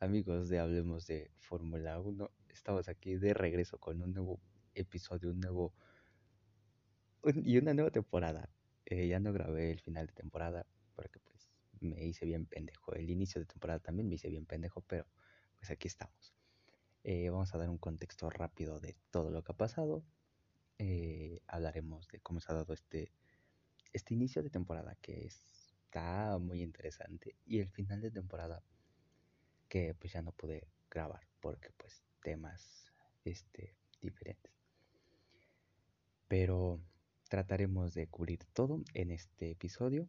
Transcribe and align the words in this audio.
amigos 0.00 0.48
de 0.48 0.58
Hablemos 0.58 1.06
de 1.06 1.30
Fórmula 1.36 2.00
1. 2.00 2.30
Estamos 2.48 2.88
aquí 2.88 3.16
de 3.16 3.34
regreso 3.34 3.78
con 3.78 4.00
un 4.00 4.14
nuevo 4.14 4.40
episodio, 4.74 5.30
un 5.30 5.40
nuevo 5.40 5.74
y 7.22 7.58
una 7.58 7.74
nueva 7.74 7.90
temporada. 7.90 8.48
Eh, 8.86 9.08
ya 9.08 9.20
no 9.20 9.30
grabé 9.34 9.70
el 9.70 9.80
final 9.80 10.06
de 10.06 10.14
temporada 10.14 10.66
porque 10.94 11.20
pues 11.20 11.50
me 11.80 12.02
hice 12.02 12.24
bien 12.24 12.46
pendejo. 12.46 12.94
El 12.94 13.10
inicio 13.10 13.42
de 13.42 13.46
temporada 13.46 13.78
también 13.78 14.08
me 14.08 14.14
hice 14.14 14.30
bien 14.30 14.46
pendejo, 14.46 14.80
pero 14.80 15.06
pues 15.58 15.70
aquí 15.70 15.86
estamos. 15.86 16.34
Eh, 17.04 17.28
vamos 17.28 17.54
a 17.54 17.58
dar 17.58 17.68
un 17.68 17.78
contexto 17.78 18.30
rápido 18.30 18.80
de 18.80 18.96
todo 19.10 19.30
lo 19.30 19.44
que 19.44 19.52
ha 19.52 19.56
pasado. 19.56 20.02
Eh, 20.78 21.42
hablaremos 21.46 22.08
de 22.08 22.20
cómo 22.20 22.40
se 22.40 22.50
ha 22.50 22.54
dado 22.54 22.72
este, 22.72 23.12
este 23.92 24.14
inicio 24.14 24.42
de 24.42 24.48
temporada 24.48 24.96
que 25.02 25.26
está 25.26 26.38
muy 26.38 26.62
interesante 26.62 27.36
y 27.44 27.58
el 27.58 27.68
final 27.68 28.00
de 28.00 28.10
temporada 28.10 28.62
que 29.70 29.94
pues 29.94 30.12
ya 30.12 30.20
no 30.20 30.32
pude 30.32 30.68
grabar 30.90 31.26
porque 31.40 31.70
pues 31.78 32.04
temas 32.22 32.92
este 33.24 33.76
diferentes. 34.02 34.52
Pero 36.28 36.80
trataremos 37.28 37.94
de 37.94 38.08
cubrir 38.08 38.44
todo 38.52 38.82
en 38.92 39.12
este 39.12 39.52
episodio. 39.52 40.08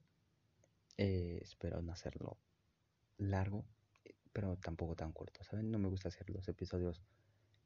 Eh, 0.98 1.40
espero 1.42 1.82
no 1.82 1.94
hacerlo 1.94 2.38
largo, 3.18 3.66
pero 4.34 4.58
tampoco 4.58 4.96
tan 4.96 5.14
corto, 5.14 5.44
¿saben? 5.44 5.72
No 5.72 5.78
me 5.78 5.88
gusta 5.88 6.10
hacer 6.10 6.30
los 6.32 6.48
episodios 6.50 7.04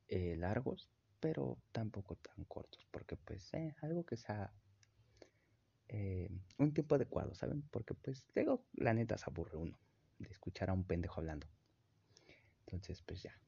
eh, 0.10 0.36
largos, 0.38 0.90
pero 1.22 1.58
tampoco 1.72 2.18
tan 2.18 2.44
cortos, 2.46 2.86
porque 2.92 3.16
pues 3.16 3.54
eh, 3.54 3.74
algo 3.82 4.06
que 4.06 4.18
sea 4.18 4.54
un 6.58 6.74
tiempo 6.74 6.96
adecuado, 6.96 7.36
¿saben? 7.36 7.62
Porque 7.72 7.94
pues 7.94 8.26
luego 8.36 8.66
la 8.74 8.94
neta 8.94 9.18
se 9.18 9.30
aburre 9.30 9.56
uno 9.56 9.78
de 10.20 10.30
escuchar 10.30 10.70
a 10.70 10.74
un 10.74 10.84
pendejo 10.84 11.22
hablando. 11.22 11.48
Entonces, 12.66 13.04
pues 13.04 13.22
ya. 13.22 13.40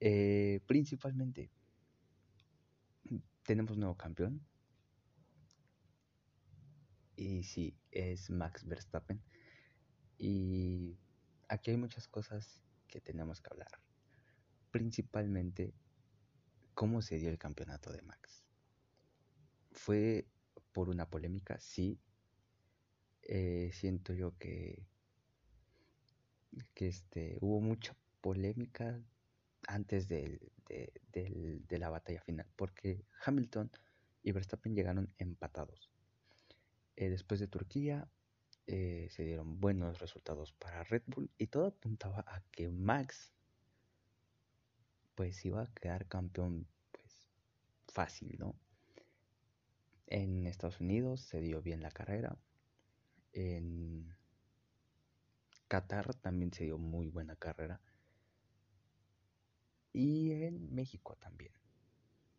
Eh, 0.00 0.60
principalmente, 0.66 1.50
tenemos 3.44 3.76
nuevo 3.76 3.96
campeón. 3.96 4.44
Y 7.16 7.44
sí, 7.44 7.76
es 7.90 8.30
Max 8.30 8.64
Verstappen. 8.66 9.22
Y 10.18 10.98
aquí 11.48 11.70
hay 11.70 11.76
muchas 11.76 12.08
cosas 12.08 12.60
que 12.88 13.00
tenemos 13.00 13.40
que 13.40 13.50
hablar. 13.52 13.70
Principalmente, 14.70 15.74
cómo 16.74 17.02
se 17.02 17.18
dio 17.18 17.30
el 17.30 17.38
campeonato 17.38 17.92
de 17.92 18.02
Max. 18.02 18.44
Fue 19.70 20.26
por 20.72 20.88
una 20.88 21.08
polémica, 21.08 21.60
sí. 21.60 22.00
Eh, 23.22 23.70
siento 23.72 24.14
yo 24.14 24.36
que 24.38 24.90
que 26.74 26.88
este, 26.88 27.36
hubo 27.40 27.60
mucha 27.60 27.94
polémica 28.20 29.02
antes 29.66 30.08
de, 30.08 30.40
la 31.70 31.90
batalla 31.90 32.20
final, 32.20 32.46
porque 32.56 33.04
Hamilton 33.24 33.70
y 34.22 34.32
Verstappen 34.32 34.74
llegaron 34.74 35.12
empatados. 35.18 35.90
Eh, 36.96 37.08
después 37.08 37.40
de 37.40 37.48
Turquía 37.48 38.08
eh, 38.66 39.08
se 39.10 39.24
dieron 39.24 39.60
buenos 39.60 39.98
resultados 40.00 40.52
para 40.52 40.84
Red 40.84 41.02
Bull 41.06 41.30
y 41.38 41.46
todo 41.46 41.66
apuntaba 41.66 42.24
a 42.26 42.42
que 42.50 42.68
Max 42.68 43.32
pues 45.14 45.44
iba 45.44 45.62
a 45.62 45.74
quedar 45.74 46.06
campeón 46.06 46.66
pues 46.92 47.28
fácil, 47.88 48.36
¿no? 48.38 48.54
En 50.06 50.46
Estados 50.46 50.80
Unidos 50.80 51.20
se 51.20 51.40
dio 51.40 51.62
bien 51.62 51.82
la 51.82 51.90
carrera. 51.90 52.36
En 53.32 54.16
Qatar 55.68 56.14
también 56.14 56.52
se 56.52 56.64
dio 56.64 56.78
muy 56.78 57.08
buena 57.08 57.36
carrera. 57.36 57.80
Y 59.92 60.32
en 60.32 60.74
México 60.74 61.16
también. 61.16 61.52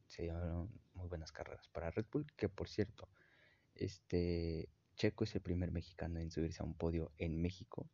Se 0.08 0.24
dieron 0.24 0.70
muy 0.94 1.08
buenas 1.08 1.32
carreras 1.32 1.68
para 1.70 1.92
Red 1.92 2.06
Bull, 2.12 2.26
que 2.36 2.50
por 2.50 2.67
cierto, 2.67 3.10
este 3.76 4.70
Checo 4.95 5.23
es 5.23 5.36
el 5.36 5.42
primer 5.42 5.72
mexicano 5.72 6.20
en 6.20 6.32
subirse 6.32 6.61
a 6.61 6.66
un 6.66 6.76
podio 6.76 7.11
en 7.17 7.42
México 7.42 7.90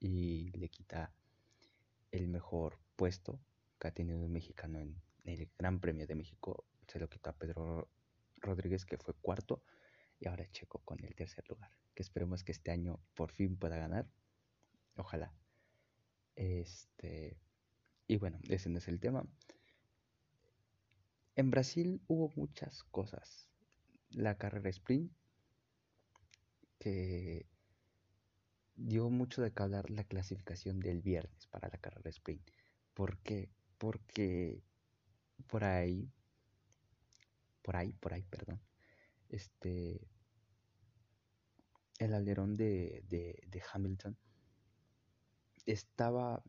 y 0.00 0.50
le 0.58 0.68
quita 0.68 1.14
el 2.10 2.28
mejor 2.28 2.78
puesto 2.96 3.40
que 3.78 3.88
ha 3.88 3.94
tenido 3.94 4.18
un 4.18 4.32
mexicano 4.32 4.78
en 4.78 5.00
el 5.24 5.50
Gran 5.58 5.80
Premio 5.80 6.06
de 6.06 6.14
México. 6.14 6.64
Se 6.88 6.98
lo 6.98 7.08
quita 7.08 7.30
a 7.30 7.36
Pedro 7.36 7.88
Rodríguez, 8.36 8.84
que 8.84 8.98
fue 8.98 9.14
cuarto, 9.14 9.62
y 10.18 10.28
ahora 10.28 10.50
Checo 10.50 10.80
con 10.80 11.04
el 11.04 11.14
tercer 11.14 11.48
lugar. 11.48 11.70
Que 11.94 12.02
esperemos 12.02 12.44
que 12.44 12.52
este 12.52 12.70
año 12.70 13.00
por 13.14 13.32
fin 13.32 13.56
pueda 13.56 13.76
ganar 13.76 14.08
Ojalá. 14.96 15.32
Este. 16.34 17.38
Y 18.06 18.16
bueno, 18.16 18.38
ese 18.48 18.68
no 18.68 18.78
es 18.78 18.88
el 18.88 19.00
tema. 19.00 19.24
En 21.34 21.50
Brasil 21.50 22.00
hubo 22.06 22.32
muchas 22.36 22.82
cosas. 22.84 23.48
La 24.10 24.38
carrera 24.38 24.70
sprint, 24.70 25.12
que 26.78 27.46
dio 28.76 29.10
mucho 29.10 29.42
de 29.42 29.52
que 29.52 29.62
hablar 29.62 29.90
la 29.90 30.04
clasificación 30.04 30.80
del 30.80 31.02
viernes 31.02 31.46
para 31.48 31.68
la 31.68 31.78
carrera 31.78 32.10
sprint. 32.10 32.48
¿Por 32.94 33.18
qué? 33.18 33.50
Porque 33.78 34.62
por 35.48 35.64
ahí, 35.64 36.10
por 37.62 37.76
ahí, 37.76 37.92
por 37.92 38.14
ahí, 38.14 38.22
perdón, 38.22 38.60
este, 39.28 40.08
el 41.98 42.14
alerón 42.14 42.56
de, 42.56 43.02
de 43.08 43.62
Hamilton 43.72 44.16
estaba 45.66 46.42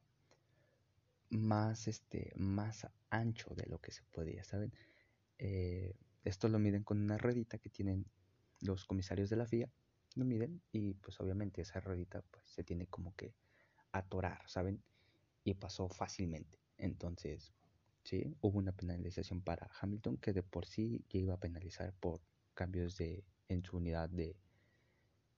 más, 1.29 1.87
este, 1.87 2.33
más 2.35 2.87
ancho 3.09 3.53
de 3.55 3.65
lo 3.67 3.79
que 3.79 3.91
se 3.91 4.03
podía, 4.03 4.43
¿saben? 4.43 4.73
Eh, 5.37 5.95
esto 6.23 6.47
lo 6.49 6.59
miden 6.59 6.83
con 6.83 7.01
una 7.01 7.17
ruedita 7.17 7.57
que 7.57 7.69
tienen 7.69 8.05
los 8.61 8.85
comisarios 8.85 9.29
de 9.29 9.35
la 9.35 9.45
FIA, 9.45 9.69
lo 10.15 10.25
miden 10.25 10.61
y 10.71 10.95
pues 10.95 11.19
obviamente 11.19 11.61
esa 11.61 11.79
ruedita 11.79 12.21
pues 12.31 12.45
se 12.49 12.63
tiene 12.63 12.87
como 12.87 13.15
que 13.15 13.33
atorar, 13.91 14.41
¿saben? 14.47 14.83
Y 15.43 15.53
pasó 15.53 15.89
fácilmente. 15.89 16.59
Entonces, 16.77 17.53
sí, 18.03 18.35
hubo 18.41 18.57
una 18.57 18.71
penalización 18.71 19.41
para 19.41 19.69
Hamilton 19.79 20.17
que 20.17 20.33
de 20.33 20.43
por 20.43 20.65
sí 20.65 21.05
ya 21.09 21.19
iba 21.19 21.33
a 21.35 21.39
penalizar 21.39 21.93
por 21.99 22.21
cambios 22.53 22.97
de 22.97 23.23
en 23.47 23.63
su 23.63 23.77
unidad 23.77 24.09
de, 24.09 24.35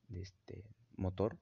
de 0.07 0.21
este 0.21 0.65
motor 0.95 1.37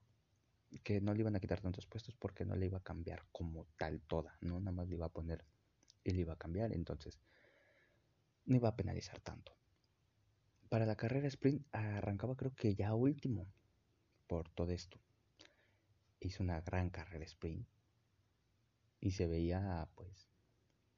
que 0.82 1.00
no 1.00 1.14
le 1.14 1.20
iban 1.20 1.36
a 1.36 1.40
quitar 1.40 1.60
tantos 1.60 1.86
puestos 1.86 2.14
porque 2.16 2.44
no 2.44 2.54
le 2.54 2.66
iba 2.66 2.78
a 2.78 2.82
cambiar 2.82 3.24
como 3.32 3.66
tal 3.76 4.00
toda, 4.02 4.36
¿no? 4.40 4.60
Nada 4.60 4.72
más 4.72 4.88
le 4.88 4.94
iba 4.94 5.06
a 5.06 5.12
poner 5.12 5.44
y 6.04 6.12
le 6.12 6.20
iba 6.20 6.34
a 6.34 6.38
cambiar, 6.38 6.72
entonces 6.72 7.18
no 8.44 8.56
iba 8.56 8.68
a 8.68 8.76
penalizar 8.76 9.20
tanto. 9.20 9.56
Para 10.68 10.84
la 10.84 10.96
carrera 10.96 11.28
sprint 11.28 11.66
arrancaba 11.72 12.36
creo 12.36 12.54
que 12.54 12.74
ya 12.74 12.94
último 12.94 13.46
por 14.26 14.50
todo 14.50 14.72
esto. 14.72 14.98
Hizo 16.20 16.42
una 16.42 16.60
gran 16.60 16.90
carrera 16.90 17.24
sprint 17.24 17.66
y 19.00 19.12
se 19.12 19.26
veía 19.26 19.88
pues 19.94 20.28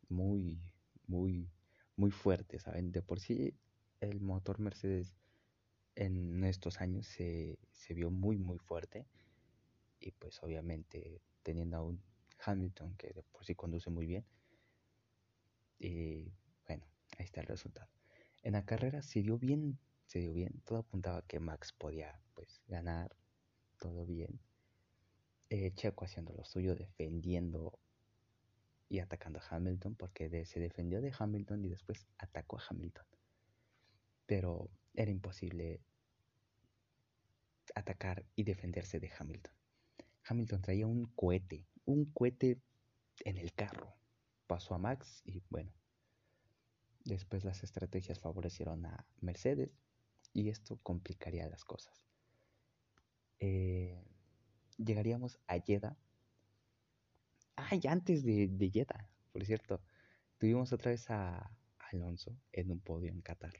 muy, 0.08 0.60
muy, 1.06 1.48
muy 1.96 2.10
fuerte, 2.10 2.58
¿saben? 2.58 2.90
De 2.90 3.02
por 3.02 3.20
sí 3.20 3.54
el 4.00 4.20
motor 4.20 4.58
Mercedes 4.58 5.14
en 5.94 6.42
estos 6.44 6.80
años 6.80 7.06
se, 7.06 7.58
se 7.72 7.94
vio 7.94 8.10
muy, 8.10 8.38
muy 8.38 8.58
fuerte 8.58 9.06
y 10.00 10.12
pues 10.12 10.42
obviamente 10.42 11.20
teniendo 11.42 11.76
a 11.76 11.82
un 11.82 12.02
Hamilton 12.44 12.94
que 12.96 13.12
de 13.12 13.22
por 13.22 13.44
sí 13.44 13.54
conduce 13.54 13.90
muy 13.90 14.06
bien. 14.06 14.24
Y 15.78 16.32
bueno, 16.66 16.86
ahí 17.18 17.24
está 17.24 17.40
el 17.40 17.46
resultado. 17.46 17.88
En 18.42 18.54
la 18.54 18.64
carrera 18.64 19.02
se 19.02 19.22
dio 19.22 19.38
bien, 19.38 19.78
se 20.06 20.20
dio 20.20 20.32
bien. 20.32 20.60
Todo 20.64 20.78
apuntaba 20.78 21.18
a 21.18 21.26
que 21.26 21.40
Max 21.40 21.72
podía 21.72 22.20
pues 22.34 22.62
ganar, 22.66 23.14
todo 23.78 24.06
bien. 24.06 24.40
Eh, 25.50 25.72
Checo 25.74 26.04
haciendo 26.04 26.32
lo 26.32 26.44
suyo, 26.44 26.74
defendiendo 26.74 27.78
y 28.88 29.00
atacando 29.00 29.40
a 29.40 29.56
Hamilton, 29.56 29.94
porque 29.94 30.44
se 30.44 30.60
defendió 30.60 31.00
de 31.00 31.12
Hamilton 31.16 31.64
y 31.64 31.68
después 31.68 32.06
atacó 32.18 32.58
a 32.58 32.62
Hamilton. 32.68 33.06
Pero 34.26 34.70
era 34.94 35.10
imposible 35.10 35.80
atacar 37.74 38.24
y 38.36 38.44
defenderse 38.44 39.00
de 39.00 39.10
Hamilton. 39.16 39.59
Hamilton 40.30 40.62
traía 40.62 40.86
un 40.86 41.06
cohete, 41.16 41.66
un 41.86 42.04
cohete 42.04 42.62
en 43.24 43.36
el 43.36 43.52
carro. 43.52 43.96
Pasó 44.46 44.74
a 44.74 44.78
Max 44.78 45.22
y 45.24 45.42
bueno, 45.50 45.72
después 47.04 47.44
las 47.44 47.64
estrategias 47.64 48.20
favorecieron 48.20 48.86
a 48.86 49.04
Mercedes 49.20 49.76
y 50.32 50.48
esto 50.48 50.78
complicaría 50.84 51.48
las 51.48 51.64
cosas. 51.64 52.06
Eh, 53.40 54.04
llegaríamos 54.76 55.40
a 55.48 55.58
Jeddah. 55.58 55.96
Ay, 57.56 57.80
antes 57.88 58.22
de, 58.24 58.46
de 58.46 58.70
Jeddah, 58.70 59.10
por 59.32 59.44
cierto, 59.44 59.82
tuvimos 60.38 60.72
otra 60.72 60.92
vez 60.92 61.10
a 61.10 61.50
Alonso 61.90 62.36
en 62.52 62.70
un 62.70 62.78
podio 62.78 63.10
en 63.10 63.20
Qatar. 63.20 63.54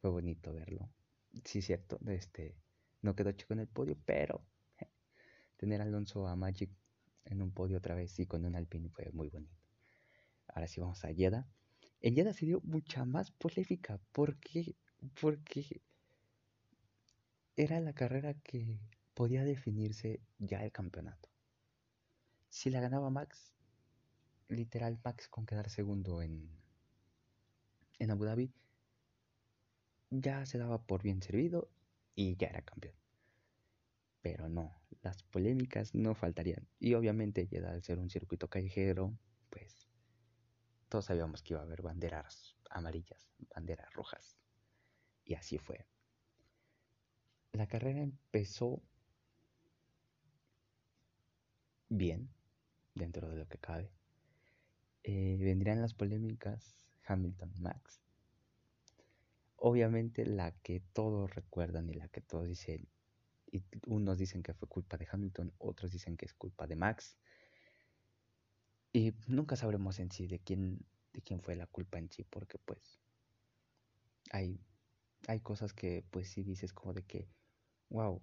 Fue 0.00 0.10
bonito 0.10 0.52
verlo. 0.52 0.90
Sí, 1.44 1.62
cierto, 1.62 2.00
este, 2.08 2.56
no 3.00 3.14
quedó 3.14 3.30
chico 3.30 3.52
en 3.52 3.60
el 3.60 3.68
podio, 3.68 3.96
pero 4.04 4.44
tener 5.62 5.80
Alonso 5.80 6.26
a 6.26 6.34
Magic 6.34 6.70
en 7.24 7.40
un 7.40 7.52
podio 7.52 7.78
otra 7.78 7.94
vez 7.94 8.18
y 8.18 8.26
con 8.26 8.44
un 8.44 8.56
Alpine 8.56 8.88
fue 8.88 9.08
muy 9.12 9.28
bonito. 9.28 9.54
Ahora 10.48 10.66
sí 10.66 10.80
vamos 10.80 11.04
a 11.04 11.14
Jeddah. 11.14 11.46
En 12.00 12.16
Jeddah 12.16 12.32
se 12.32 12.46
dio 12.46 12.60
mucha 12.64 13.04
más 13.04 13.30
polémica 13.30 14.00
porque, 14.10 14.74
porque 15.20 15.80
era 17.54 17.78
la 17.78 17.92
carrera 17.92 18.34
que 18.34 18.80
podía 19.14 19.44
definirse 19.44 20.20
ya 20.40 20.64
el 20.64 20.72
campeonato. 20.72 21.28
Si 22.48 22.68
la 22.68 22.80
ganaba 22.80 23.08
Max, 23.08 23.52
literal 24.48 24.98
Max 25.04 25.28
con 25.28 25.46
quedar 25.46 25.70
segundo 25.70 26.22
en, 26.22 26.50
en 28.00 28.10
Abu 28.10 28.24
Dhabi, 28.24 28.52
ya 30.10 30.44
se 30.44 30.58
daba 30.58 30.82
por 30.82 31.04
bien 31.04 31.22
servido 31.22 31.70
y 32.16 32.34
ya 32.34 32.48
era 32.48 32.62
campeón. 32.62 33.01
Pero 34.22 34.48
no, 34.48 34.72
las 35.02 35.22
polémicas 35.24 35.94
no 35.94 36.14
faltarían. 36.14 36.66
Y 36.78 36.94
obviamente, 36.94 37.46
ya 37.48 37.68
al 37.68 37.82
ser 37.82 37.98
un 37.98 38.08
circuito 38.08 38.48
callejero, 38.48 39.18
pues 39.50 39.88
todos 40.88 41.06
sabíamos 41.06 41.42
que 41.42 41.54
iba 41.54 41.60
a 41.60 41.64
haber 41.64 41.82
banderas 41.82 42.56
amarillas, 42.70 43.28
banderas 43.54 43.92
rojas. 43.92 44.38
Y 45.24 45.34
así 45.34 45.58
fue. 45.58 45.86
La 47.52 47.66
carrera 47.66 48.00
empezó 48.00 48.82
bien, 51.88 52.30
dentro 52.94 53.28
de 53.28 53.36
lo 53.36 53.46
que 53.46 53.58
cabe. 53.58 53.90
Eh, 55.02 55.36
vendrían 55.40 55.80
las 55.80 55.94
polémicas 55.94 56.76
Hamilton-Max. 57.06 58.00
Obviamente 59.56 60.24
la 60.26 60.52
que 60.62 60.80
todos 60.92 61.34
recuerdan 61.34 61.88
y 61.90 61.94
la 61.94 62.08
que 62.08 62.20
todos 62.20 62.46
dicen, 62.46 62.88
y 63.52 63.62
unos 63.86 64.18
dicen 64.18 64.42
que 64.42 64.54
fue 64.54 64.66
culpa 64.66 64.96
de 64.96 65.06
Hamilton, 65.10 65.52
otros 65.58 65.92
dicen 65.92 66.16
que 66.16 66.24
es 66.24 66.32
culpa 66.32 66.66
de 66.66 66.74
Max. 66.74 67.18
Y 68.92 69.12
nunca 69.26 69.56
sabremos 69.56 69.98
en 70.00 70.10
sí 70.10 70.26
de 70.26 70.40
quién, 70.40 70.84
de 71.12 71.20
quién 71.20 71.42
fue 71.42 71.54
la 71.54 71.66
culpa 71.66 71.98
en 71.98 72.10
sí, 72.10 72.24
porque 72.24 72.58
pues 72.58 72.98
hay, 74.30 74.58
hay 75.28 75.40
cosas 75.40 75.74
que 75.74 76.04
pues 76.10 76.30
sí 76.30 76.42
dices 76.42 76.72
como 76.72 76.94
de 76.94 77.04
que, 77.04 77.28
wow, 77.90 78.22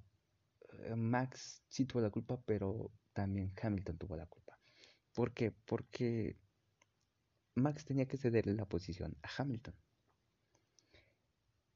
eh, 0.73 0.95
Max 0.95 1.63
sí 1.69 1.85
tuvo 1.85 2.01
la 2.01 2.09
culpa, 2.09 2.41
pero 2.41 2.91
también 3.13 3.53
Hamilton 3.61 3.97
tuvo 3.99 4.15
la 4.17 4.25
culpa. 4.25 4.59
¿Por 5.13 5.33
qué? 5.33 5.51
Porque 5.51 6.37
Max 7.53 7.85
tenía 7.85 8.07
que 8.07 8.17
cederle 8.17 8.55
la 8.55 8.65
posición 8.65 9.15
a 9.21 9.29
Hamilton. 9.37 9.75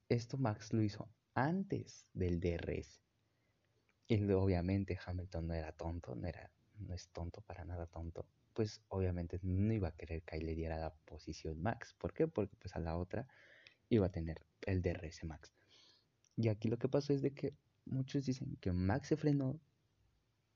Esto 0.09 0.37
Max 0.37 0.73
lo 0.73 0.81
hizo 0.81 1.07
antes 1.35 2.07
del 2.13 2.39
DRS. 2.39 3.03
Y 4.13 4.31
obviamente 4.31 4.99
Hamilton 5.03 5.47
no 5.47 5.53
era 5.55 5.71
tonto, 5.71 6.13
no, 6.13 6.27
era, 6.27 6.51
no 6.77 6.93
es 6.93 7.09
tonto, 7.09 7.41
para 7.41 7.65
nada 7.65 7.87
tonto. 7.87 8.27
Pues 8.53 8.83
obviamente 8.89 9.39
no 9.41 9.73
iba 9.73 9.87
a 9.87 9.95
querer 9.95 10.21
que 10.21 10.37
le 10.37 10.53
diera 10.53 10.77
la 10.77 10.93
posición 10.93 11.59
Max. 11.59 11.95
¿Por 11.97 12.13
qué? 12.13 12.27
Porque 12.27 12.55
pues 12.57 12.75
a 12.75 12.79
la 12.79 12.95
otra 12.95 13.27
iba 13.89 14.05
a 14.05 14.11
tener 14.11 14.45
el 14.67 14.83
DRS 14.83 15.23
Max. 15.23 15.51
Y 16.35 16.49
aquí 16.49 16.67
lo 16.67 16.77
que 16.77 16.87
pasó 16.87 17.11
es 17.11 17.23
de 17.23 17.33
que 17.33 17.55
muchos 17.85 18.27
dicen 18.27 18.55
que 18.57 18.71
Max 18.71 19.07
se 19.07 19.17
frenó 19.17 19.59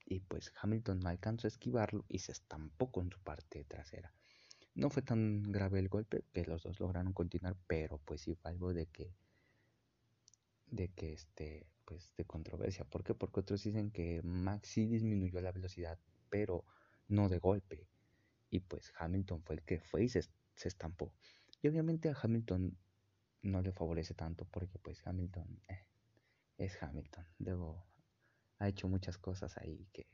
y 0.05 0.19
pues 0.19 0.53
Hamilton 0.61 0.99
no 0.99 1.09
alcanzó 1.09 1.47
a 1.47 1.49
esquivarlo 1.49 2.05
y 2.09 2.19
se 2.19 2.33
estampó 2.33 2.91
con 2.91 3.09
su 3.09 3.19
parte 3.21 3.63
trasera. 3.63 4.13
No 4.75 4.91
fue 4.91 5.01
tan 5.01 5.41
grave 5.41 5.79
el 5.79 5.89
golpe 5.89 6.25
que 6.31 6.45
los 6.45 6.61
dos 6.61 6.79
lograron 6.79 7.11
continuar, 7.11 7.57
pero 7.65 7.97
pues 8.05 8.21
sí 8.21 8.35
fue 8.35 8.51
algo 8.51 8.71
de 8.75 8.85
que 8.85 9.15
de 10.67 10.89
que 10.89 11.13
este 11.13 11.65
pues 11.87 12.13
de 12.17 12.25
controversia. 12.25 12.83
¿Por 12.83 13.03
qué? 13.03 13.15
Porque 13.15 13.39
otros 13.39 13.63
dicen 13.63 13.91
que 13.91 14.21
Max 14.21 14.67
sí 14.67 14.85
disminuyó 14.85 15.39
la 15.39 15.53
velocidad, 15.53 15.97
pero 16.29 16.65
no 17.07 17.29
de 17.29 17.39
golpe. 17.39 17.87
Y 18.49 18.59
pues 18.59 18.93
Hamilton 18.97 19.41
fue 19.41 19.55
el 19.55 19.63
que 19.63 19.79
fue 19.79 20.03
y 20.03 20.09
se, 20.09 20.27
estampó. 20.63 21.13
Y 21.61 21.69
obviamente 21.69 22.09
a 22.09 22.17
Hamilton 22.21 22.77
no 23.41 23.61
le 23.61 23.71
favorece 23.71 24.13
tanto 24.13 24.45
porque 24.45 24.77
pues 24.79 25.01
Hamilton 25.07 25.61
eh, 25.69 25.87
es 26.57 26.83
Hamilton. 26.83 27.25
Luego 27.39 27.87
ha 28.59 28.67
hecho 28.67 28.89
muchas 28.89 29.17
cosas 29.17 29.57
ahí 29.57 29.87
que, 29.93 30.07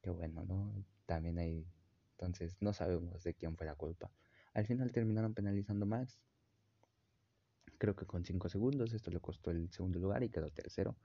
que 0.00 0.10
bueno, 0.10 0.44
¿no? 0.44 0.84
También 1.06 1.38
hay, 1.38 1.66
entonces 2.12 2.56
no 2.60 2.72
sabemos 2.72 3.24
de 3.24 3.34
quién 3.34 3.56
fue 3.56 3.66
la 3.66 3.74
culpa. 3.74 4.12
Al 4.54 4.64
final 4.64 4.92
terminaron 4.92 5.34
penalizando 5.34 5.86
Max. 5.86 6.20
Creo 7.80 7.96
que 7.96 8.06
con 8.06 8.24
5 8.24 8.48
segundos, 8.48 8.92
esto 8.92 9.10
le 9.10 9.20
costó 9.20 9.50
el 9.50 9.70
segundo 9.72 9.98
lugar 9.98 10.22
y 10.22 10.28
quedó 10.28 10.50
tercero. 10.50 10.96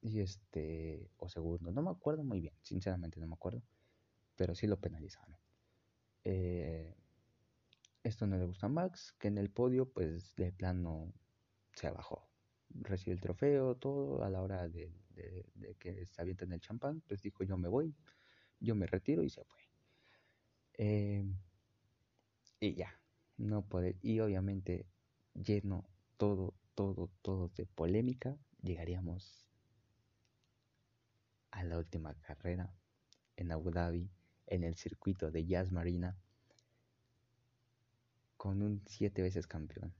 Y 0.00 0.20
este, 0.20 1.10
o 1.18 1.28
segundo, 1.28 1.70
no 1.70 1.82
me 1.82 1.90
acuerdo 1.90 2.24
muy 2.24 2.40
bien, 2.40 2.54
sinceramente 2.62 3.20
no 3.20 3.28
me 3.28 3.34
acuerdo, 3.34 3.62
pero 4.34 4.54
sí 4.54 4.66
lo 4.66 4.80
penalizaron. 4.80 5.36
Eh, 6.24 6.96
esto 8.02 8.26
no 8.26 8.36
le 8.36 8.46
gusta 8.46 8.66
a 8.66 8.68
Max, 8.70 9.14
que 9.18 9.28
en 9.28 9.38
el 9.38 9.50
podio 9.50 9.92
pues 9.92 10.34
de 10.36 10.52
plano 10.52 11.12
se 11.74 11.90
bajó 11.90 12.26
recibe 12.70 13.14
el 13.14 13.20
trofeo, 13.20 13.76
todo, 13.76 14.22
a 14.22 14.30
la 14.30 14.42
hora 14.42 14.68
de, 14.68 14.92
que 15.78 16.06
se 16.06 16.22
en 16.22 16.52
el 16.52 16.60
champán, 16.60 17.02
pues 17.06 17.22
dijo 17.22 17.44
yo 17.44 17.56
me 17.56 17.68
voy, 17.68 17.94
yo 18.60 18.74
me 18.74 18.86
retiro 18.86 19.22
y 19.22 19.30
se 19.30 19.44
fue. 19.44 19.60
Em, 20.74 21.36
y 22.60 22.74
ya, 22.74 22.98
no 23.36 23.62
puede, 23.66 23.98
y 24.02 24.20
obviamente 24.20 24.86
lleno 25.36 25.84
todo, 26.16 26.54
todo, 26.74 27.10
todo 27.22 27.48
de 27.48 27.66
polémica, 27.66 28.36
llegaríamos 28.62 29.48
a 31.50 31.62
la 31.64 31.78
última 31.78 32.14
carrera 32.14 32.74
en 33.36 33.52
Abu 33.52 33.70
Dhabi, 33.70 34.10
en 34.46 34.64
el 34.64 34.76
circuito 34.76 35.30
de 35.30 35.46
Jazz 35.46 35.72
Marina, 35.72 36.16
con 38.36 38.62
un 38.62 38.82
siete 38.86 39.22
veces 39.22 39.46
campeón 39.46 39.94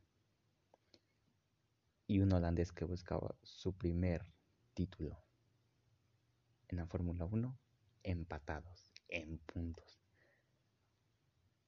y 2.07 2.21
un 2.21 2.33
holandés 2.33 2.73
que 2.73 2.85
buscaba 2.85 3.35
su 3.43 3.73
primer 3.73 4.25
título 4.75 5.19
en 6.69 6.79
la 6.79 6.87
Fórmula 6.87 7.25
1 7.25 7.59
empatados 8.05 8.93
en 9.09 9.39
puntos. 9.39 10.01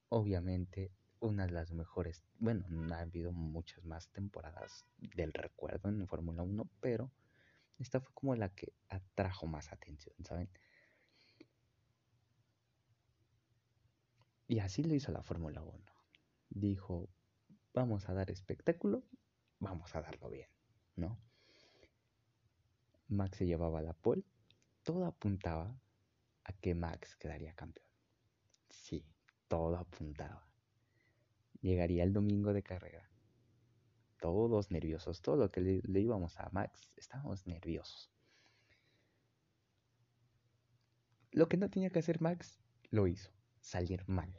Obviamente 0.09 0.91
una 1.19 1.45
de 1.45 1.51
las 1.51 1.71
mejores, 1.71 2.23
bueno, 2.39 2.65
no 2.69 2.95
ha 2.95 2.99
habido 2.99 3.31
muchas 3.31 3.83
más 3.85 4.09
temporadas 4.09 4.85
del 4.97 5.33
recuerdo 5.33 5.89
en 5.89 6.07
Fórmula 6.07 6.43
1, 6.43 6.69
pero 6.79 7.11
esta 7.77 7.99
fue 7.99 8.13
como 8.13 8.35
la 8.35 8.49
que 8.49 8.73
atrajo 8.87 9.47
más 9.47 9.71
atención, 9.71 10.15
¿saben? 10.23 10.49
Y 14.47 14.59
así 14.59 14.83
lo 14.83 14.95
hizo 14.95 15.11
la 15.11 15.21
Fórmula 15.21 15.61
1. 15.61 15.79
Dijo, 16.49 17.09
vamos 17.73 18.09
a 18.09 18.13
dar 18.13 18.31
espectáculo 18.31 19.03
vamos 19.59 19.95
a 19.95 20.01
darlo 20.01 20.29
bien, 20.29 20.49
¿no? 20.95 21.19
Max 23.07 23.37
se 23.37 23.45
llevaba 23.45 23.81
la 23.81 23.93
pole, 23.93 24.23
todo 24.83 25.05
apuntaba 25.05 25.75
a 26.43 26.53
que 26.53 26.75
Max 26.75 27.15
quedaría 27.15 27.53
campeón. 27.53 27.87
Sí, 28.69 29.05
todo 29.47 29.77
apuntaba. 29.77 30.48
Llegaría 31.61 32.03
el 32.03 32.13
domingo 32.13 32.53
de 32.53 32.63
carrera. 32.63 33.09
Todos 34.19 34.71
nerviosos, 34.71 35.21
todo 35.21 35.35
lo 35.35 35.51
que 35.51 35.61
le, 35.61 35.99
íbamos 35.99 36.39
a 36.39 36.49
Max, 36.51 36.91
estábamos 36.95 37.47
nerviosos. 37.47 38.11
Lo 41.31 41.47
que 41.47 41.57
no 41.57 41.69
tenía 41.69 41.89
que 41.89 41.99
hacer 41.99 42.21
Max, 42.21 42.59
lo 42.89 43.07
hizo, 43.07 43.31
salir 43.59 44.03
mal. 44.07 44.33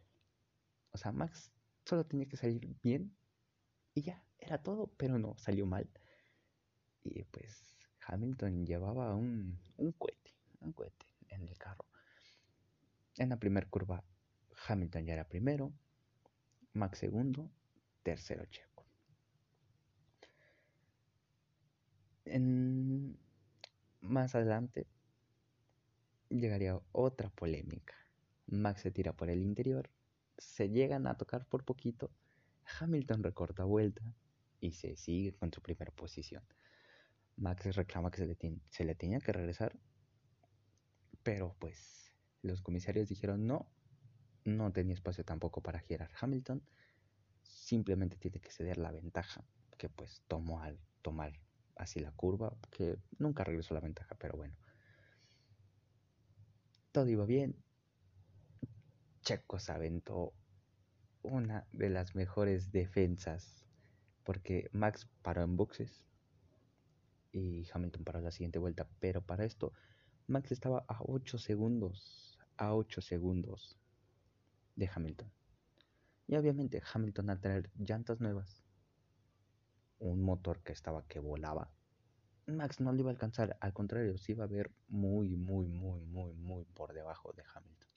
O 0.92 0.98
sea, 0.98 1.12
Max 1.12 1.52
solo 1.84 2.04
tenía 2.04 2.26
que 2.26 2.36
salir 2.36 2.76
bien 2.82 3.16
y 3.94 4.02
ya, 4.02 4.24
era 4.38 4.62
todo, 4.62 4.88
pero 4.96 5.18
no, 5.18 5.36
salió 5.38 5.66
mal. 5.66 5.88
Y 7.02 7.24
pues 7.24 7.76
Hamilton 8.06 8.66
llevaba 8.66 9.14
un, 9.14 9.58
un 9.76 9.92
cohete, 9.92 10.34
un 10.60 10.72
cohete 10.72 11.06
en 11.28 11.48
el 11.48 11.56
carro. 11.56 11.86
En 13.16 13.28
la 13.28 13.38
primera 13.38 13.68
curva, 13.68 14.04
Hamilton 14.66 15.04
ya 15.04 15.14
era 15.14 15.28
primero, 15.28 15.72
Max 16.72 16.98
segundo, 16.98 17.50
tercero 18.02 18.44
Checo. 18.46 18.84
Más 24.00 24.34
adelante 24.34 24.86
llegaría 26.28 26.80
otra 26.92 27.28
polémica. 27.30 27.94
Max 28.46 28.82
se 28.82 28.90
tira 28.90 29.12
por 29.12 29.30
el 29.30 29.42
interior, 29.42 29.90
se 30.38 30.68
llegan 30.68 31.06
a 31.06 31.16
tocar 31.16 31.44
por 31.46 31.64
poquito, 31.64 32.10
Hamilton 32.78 33.22
recorta 33.22 33.64
vuelta 33.64 34.02
y 34.60 34.72
se 34.72 34.96
sigue 34.96 35.32
con 35.34 35.52
su 35.52 35.60
primera 35.60 35.92
posición. 35.92 36.42
Max 37.36 37.74
reclama 37.76 38.10
que 38.10 38.36
se 38.70 38.84
le 38.84 38.94
tenía 38.94 39.18
que 39.20 39.32
regresar, 39.32 39.76
pero 41.22 41.54
pues 41.58 42.12
los 42.42 42.62
comisarios 42.62 43.08
dijeron 43.08 43.46
no, 43.46 43.70
no 44.44 44.73
tenía 44.73 44.94
espacio 44.94 45.25
tampoco 45.25 45.62
para 45.62 45.80
girar 45.80 46.11
Hamilton, 46.20 46.62
simplemente 47.42 48.16
tiene 48.16 48.40
que 48.40 48.50
ceder 48.50 48.78
la 48.78 48.90
ventaja 48.90 49.44
que 49.78 49.88
pues 49.88 50.23
tomó 50.28 50.61
al 50.61 50.78
tomar 51.02 51.32
así 51.76 52.00
la 52.00 52.12
curva, 52.12 52.54
que 52.70 52.99
nunca 53.18 53.44
regresó 53.44 53.75
la 53.75 53.80
ventaja, 53.80 54.14
pero 54.18 54.37
bueno. 54.37 54.54
todo 56.92 57.09
iba 57.09 57.25
bien. 57.25 57.56
Checo 59.23 59.59
se 59.59 59.73
aventó 59.73 60.35
una 61.23 61.66
de 61.73 61.90
las 61.90 62.14
mejores 62.14 62.73
defensas 62.73 63.64
porque 64.25 64.68
Max 64.73 65.09
paró 65.23 65.42
en 65.42 65.56
boxes 65.56 66.04
y 67.32 67.66
Hamilton 67.73 68.04
paró 68.04 68.20
la 68.20 68.30
siguiente 68.32 68.59
vuelta, 68.59 68.88
pero 68.99 69.23
para 69.23 69.44
esto 69.44 69.73
Max 70.26 70.52
estaba 70.52 70.85
a 70.88 70.99
8 71.00 71.38
segundos, 71.38 72.38
a 72.56 72.75
8 72.75 73.00
segundos 73.00 73.80
de 74.80 74.90
Hamilton. 74.92 75.30
Y 76.26 76.37
obviamente 76.37 76.82
Hamilton 76.92 77.30
al 77.30 77.40
traer 77.40 77.70
llantas 77.76 78.20
nuevas, 78.20 78.62
un 79.99 80.22
motor 80.22 80.62
que 80.62 80.72
estaba 80.72 81.06
que 81.06 81.20
volaba, 81.20 81.70
Max 82.46 82.80
no 82.80 82.92
le 82.92 83.00
iba 83.00 83.10
a 83.10 83.12
alcanzar, 83.12 83.56
al 83.60 83.72
contrario, 83.72 84.16
se 84.18 84.32
iba 84.32 84.44
a 84.44 84.49
ver 84.49 84.72
muy, 84.88 85.37
muy, 85.37 85.68
muy, 85.68 86.04
muy, 86.06 86.34
muy 86.34 86.64
por 86.64 86.92
debajo 86.94 87.32
de 87.32 87.44
Hamilton. 87.54 87.90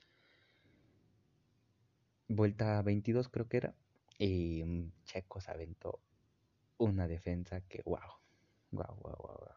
Vuelta 2.28 2.82
22 2.82 3.30
creo 3.30 3.48
que 3.48 3.58
era, 3.58 3.76
y 4.20 4.92
Checo 5.06 5.40
se 5.42 5.52
aventó 5.52 6.02
una 6.78 7.08
defensa 7.08 7.62
que, 7.62 7.82
wow, 7.86 8.00
wow, 8.72 8.96
wow, 9.02 9.18
wow, 9.18 9.48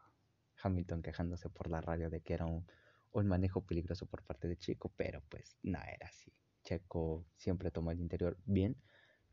Hamilton 0.63 1.03
quejándose 1.03 1.51
por 1.51 1.69
la 1.69 1.81
radio 1.81 2.09
de 2.09 2.21
que 2.21 2.35
era 2.35 2.47
un, 2.47 2.67
un 3.13 3.27
manejo 3.27 3.63
peligroso 3.63 4.07
por 4.07 4.23
parte 4.23 4.49
de 4.49 4.57
Checo, 4.57 4.91
pero 4.97 5.23
pues 5.29 5.57
no 5.63 5.79
era 5.79 6.07
así. 6.07 6.33
Checo 6.67 7.25
siempre 7.37 7.71
tomó 7.71 7.93
el 7.93 8.01
interior 8.01 8.37
bien 8.45 8.77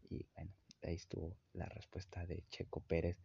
y 0.04 0.24
bueno, 0.36 0.54
ahí 0.84 0.94
estuvo 0.96 1.36
la 1.54 1.66
respuesta 1.66 2.26
de 2.28 2.46
Checo 2.50 2.80
Pérez 2.82 3.18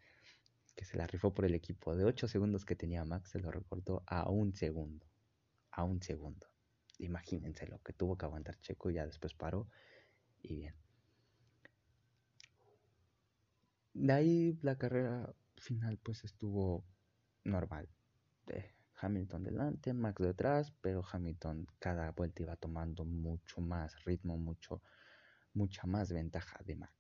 que 0.75 0.85
se 0.85 0.97
la 0.97 1.07
rifó 1.07 1.35
por 1.35 1.45
el 1.45 1.55
equipo. 1.55 1.95
De 1.95 2.05
8 2.05 2.27
segundos 2.27 2.65
que 2.65 2.75
tenía 2.75 3.05
Max, 3.05 3.31
se 3.31 3.41
lo 3.41 3.51
recortó 3.51 4.03
a 4.07 4.31
un 4.31 4.55
segundo. 4.55 5.07
A 5.73 5.85
un 5.85 6.01
segundo. 6.03 6.47
Imagínense 6.99 7.67
lo 7.67 7.83
que 7.83 7.93
tuvo 7.93 8.17
que 8.17 8.25
aguantar 8.25 8.59
Checo, 8.61 8.91
y 8.91 8.95
ya 8.95 9.05
después 9.05 9.35
paró 9.35 9.69
y 10.41 10.55
bien. 10.57 10.75
De 13.93 14.13
ahí 14.13 14.59
la 14.63 14.79
carrera 14.79 15.35
final 15.57 15.99
pues 15.99 16.25
estuvo 16.25 16.85
normal. 17.45 17.89
De 18.47 18.73
Hamilton 19.01 19.45
delante, 19.45 19.93
Max 19.93 20.23
detrás, 20.23 20.73
pero 20.81 21.05
Hamilton 21.11 21.67
cada 21.79 22.11
vuelta 22.13 22.43
iba 22.43 22.57
tomando 22.57 23.05
mucho 23.05 23.61
más 23.61 24.05
ritmo, 24.05 24.37
mucho, 24.37 24.83
mucha 25.55 25.87
más 25.87 26.13
ventaja 26.13 26.61
de 26.65 26.77
Max. 26.77 26.95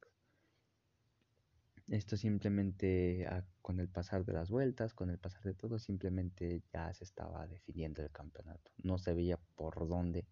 Esto 1.88 2.19
simplemente 2.19 3.26
ah, 3.26 3.45
con 3.62 3.81
el 3.81 3.88
pasar 3.88 4.25
de 4.25 4.35
las 4.35 4.50
vueltas, 4.50 4.93
con 4.93 5.09
el 5.09 5.19
pasar 5.19 5.43
de 5.43 5.55
todo, 5.55 5.78
simplemente 5.78 6.62
ya 6.73 6.93
se 6.93 7.05
estaba 7.05 7.47
definiendo 7.47 8.02
el 8.02 8.11
campeonato. 8.11 8.71
No 8.76 8.99
se 8.99 9.14
veía 9.14 9.38
por 9.57 9.88
dónde 9.88 10.26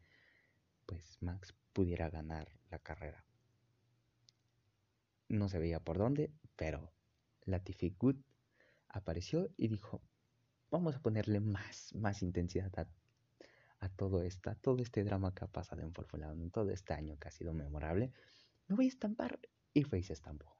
pues 0.85 1.19
Max 1.21 1.55
pudiera 1.73 2.09
ganar 2.11 2.49
la 2.71 2.79
carrera. 2.79 3.25
No 5.29 5.49
se 5.49 5.59
veía 5.59 5.81
por 5.81 5.99
dónde, 5.99 6.31
pero 6.55 6.93
Latifi 7.45 7.91
Good 7.99 8.17
apareció 8.89 9.51
y 9.57 9.69
dijo, 9.69 10.01
vamos 10.71 10.97
a 10.97 11.01
ponerle 11.01 11.41
más, 11.41 11.95
más 11.95 12.23
intensidad 12.23 12.73
a, 13.79 13.89
todo 13.89 14.23
esto, 14.23 14.51
a 14.51 14.55
todo 14.55 14.83
este 14.83 15.05
drama 15.05 15.35
que 15.35 15.45
ha 15.45 15.49
pasado 15.49 15.83
en 15.83 15.93
Fórmula 15.93 16.33
1, 16.33 16.51
todo 16.51 16.71
este 16.71 16.95
año 16.95 17.19
que 17.19 17.29
ha 17.29 17.31
sido 17.31 17.53
memorable. 17.53 18.13
Me 18.69 18.77
voy 18.77 18.87
a 18.87 18.89
estampar 18.89 19.39
y 19.73 19.85
fue 19.85 20.01
y 20.01 20.03
se 20.03 20.13
estampó 20.13 20.57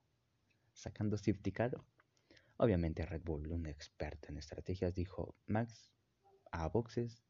sacando 0.77 1.17
safety. 1.17 1.53
Obviamente 2.59 3.05
Red 3.05 3.23
Bull, 3.23 3.51
un 3.51 3.67
experto 3.67 4.29
en 4.29 4.39
estrategias, 4.39 4.95
dijo, 4.95 5.35
Max, 5.47 5.91
a 6.53 6.69
boxes, 6.69 7.23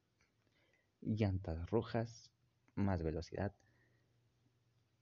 llantas 1.01 1.69
rojas, 1.71 2.31
más 2.75 3.03
velocidad. 3.03 3.55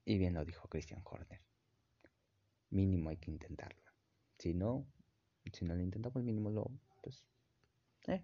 Y 0.05 0.17
bien 0.17 0.33
lo 0.33 0.45
dijo 0.45 0.67
Christian 0.67 1.01
Horner. 1.03 1.41
Mínimo 2.69 3.09
hay 3.09 3.17
que 3.17 3.31
intentarlo. 3.31 3.91
Si 4.37 4.53
no, 4.53 4.87
si 5.51 5.65
no 5.65 5.75
lo 5.75 5.81
intentamos, 5.81 6.23
mínimo 6.23 6.49
lo, 6.49 6.71
pues, 7.01 7.25
eh, 8.07 8.23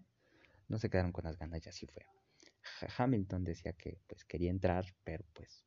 no 0.68 0.78
se 0.78 0.90
quedaron 0.90 1.12
con 1.12 1.26
las 1.26 1.38
ganas 1.38 1.66
y 1.66 1.70
así 1.70 1.86
fue. 1.88 2.06
Hamilton 2.98 3.44
decía 3.44 3.74
que 3.74 4.00
pues 4.08 4.24
quería 4.26 4.50
entrar, 4.50 4.86
pero 5.04 5.26
pues 5.34 5.66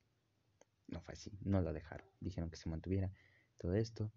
no 0.88 1.00
fue 1.00 1.14
así, 1.14 1.32
no 1.42 1.60
lo 1.60 1.72
dejaron. 1.72 2.06
Dijeron 2.20 2.50
que 2.50 2.56
se 2.56 2.68
mantuviera 2.68 3.12
todo 3.58 3.74
esto. 3.74 4.10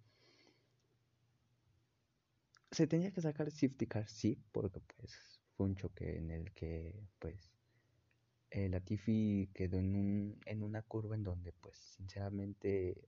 Se 2.71 2.85
tenía 2.85 3.11
que 3.11 3.21
sacar 3.21 3.49
safety 3.49 3.87
car, 3.87 4.07
sí, 4.07 4.43
porque 4.51 4.81
pues 4.97 5.41
fue 5.55 5.67
un 5.67 5.75
choque 5.75 6.17
en 6.17 6.31
el 6.31 6.53
que 6.53 7.07
pues 7.19 7.51
el 8.49 8.71
Latifi 8.71 9.49
quedó 9.53 9.77
en, 9.77 9.95
un, 9.95 10.39
en 10.45 10.63
una 10.63 10.81
curva 10.81 11.15
en 11.15 11.23
donde 11.23 11.53
pues 11.53 11.77
sinceramente 11.77 13.07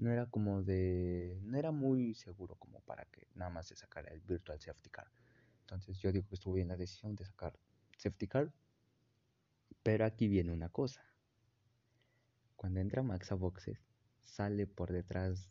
no 0.00 0.10
era 0.10 0.26
como 0.26 0.62
de 0.62 1.38
no 1.42 1.58
era 1.58 1.70
muy 1.70 2.14
seguro 2.14 2.56
como 2.56 2.80
para 2.80 3.04
que 3.06 3.28
nada 3.34 3.50
más 3.50 3.68
se 3.68 3.76
sacara 3.76 4.12
el 4.12 4.20
virtual 4.20 4.60
safety 4.60 4.90
car 4.90 5.10
entonces 5.60 5.98
yo 5.98 6.12
digo 6.12 6.26
que 6.28 6.34
estuvo 6.34 6.54
bien 6.54 6.68
la 6.68 6.76
decisión 6.76 7.14
de 7.16 7.24
sacar 7.24 7.58
safety 7.96 8.26
car 8.26 8.52
pero 9.82 10.04
aquí 10.04 10.28
viene 10.28 10.52
una 10.52 10.68
cosa 10.68 11.04
cuando 12.56 12.80
entra 12.80 13.02
Max 13.02 13.30
a 13.32 13.34
boxes 13.34 13.78
sale 14.24 14.66
por 14.66 14.92
detrás 14.92 15.50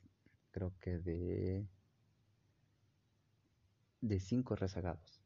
creo 0.52 0.74
que 0.80 1.00
de 1.00 1.68
de 4.02 4.20
cinco 4.20 4.56
rezagados. 4.56 5.22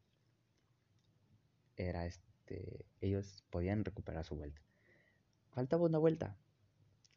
Era 1.76 2.06
este, 2.06 2.86
ellos 3.00 3.44
podían 3.50 3.84
recuperar 3.84 4.24
su 4.24 4.36
vuelta. 4.36 4.60
Faltaba 5.50 5.84
una 5.84 5.98
vuelta. 5.98 6.36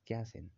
¿Qué 0.06 0.16
hacen? 0.16 0.52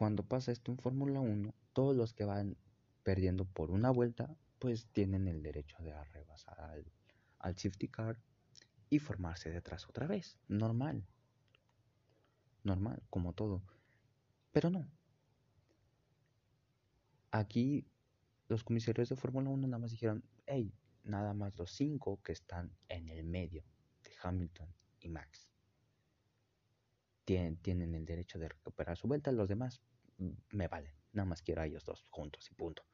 Cuando 0.00 0.22
pasa 0.22 0.50
esto 0.50 0.72
en 0.72 0.78
Fórmula 0.78 1.20
1, 1.20 1.54
todos 1.74 1.94
los 1.94 2.14
que 2.14 2.24
van 2.24 2.56
perdiendo 3.02 3.44
por 3.44 3.70
una 3.70 3.90
vuelta, 3.90 4.34
pues 4.58 4.86
tienen 4.86 5.28
el 5.28 5.42
derecho 5.42 5.76
de 5.82 5.92
rebasar 6.04 6.58
al, 6.58 6.90
al 7.38 7.58
safety 7.58 7.88
car 7.88 8.18
y 8.88 8.98
formarse 8.98 9.50
detrás 9.50 9.86
otra 9.90 10.06
vez. 10.06 10.38
Normal. 10.48 11.06
Normal, 12.64 13.02
como 13.10 13.34
todo. 13.34 13.62
Pero 14.52 14.70
no. 14.70 14.90
Aquí 17.30 17.86
los 18.48 18.64
comisarios 18.64 19.10
de 19.10 19.16
Fórmula 19.16 19.50
1 19.50 19.66
nada 19.66 19.80
más 19.80 19.90
dijeron, 19.90 20.24
hey, 20.46 20.72
nada 21.04 21.34
más 21.34 21.58
los 21.58 21.72
cinco 21.72 22.22
que 22.22 22.32
están 22.32 22.74
en 22.88 23.10
el 23.10 23.24
medio 23.24 23.64
de 24.02 24.12
Hamilton 24.22 24.74
y 25.00 25.10
Max. 25.10 25.49
Tienen, 27.62 27.94
el 27.94 28.04
derecho 28.04 28.40
de 28.40 28.48
recuperar 28.48 28.96
su 28.96 29.06
vuelta, 29.06 29.30
los 29.30 29.48
demás 29.48 29.80
mm, 30.18 30.30
me 30.50 30.66
valen, 30.66 30.92
nada 31.12 31.26
más 31.26 31.42
quiero 31.42 31.62
a 31.62 31.66
ellos 31.66 31.84
dos 31.84 32.04
juntos 32.10 32.50
y 32.50 32.54
punto. 32.54 32.84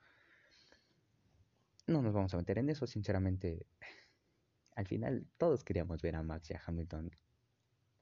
No 1.87 2.03
nos 2.03 2.13
vamos 2.13 2.35
a 2.35 2.37
meter 2.37 2.59
en 2.59 2.69
eso, 2.69 2.87
sinceramente. 2.87 3.67
Al 4.77 4.87
final 4.87 5.27
todos 5.39 5.65
queríamos 5.65 6.03
ver 6.03 6.17
a 6.17 6.23
Max 6.23 6.51
y 6.51 6.55
a 6.55 6.61
Hamilton 6.67 7.11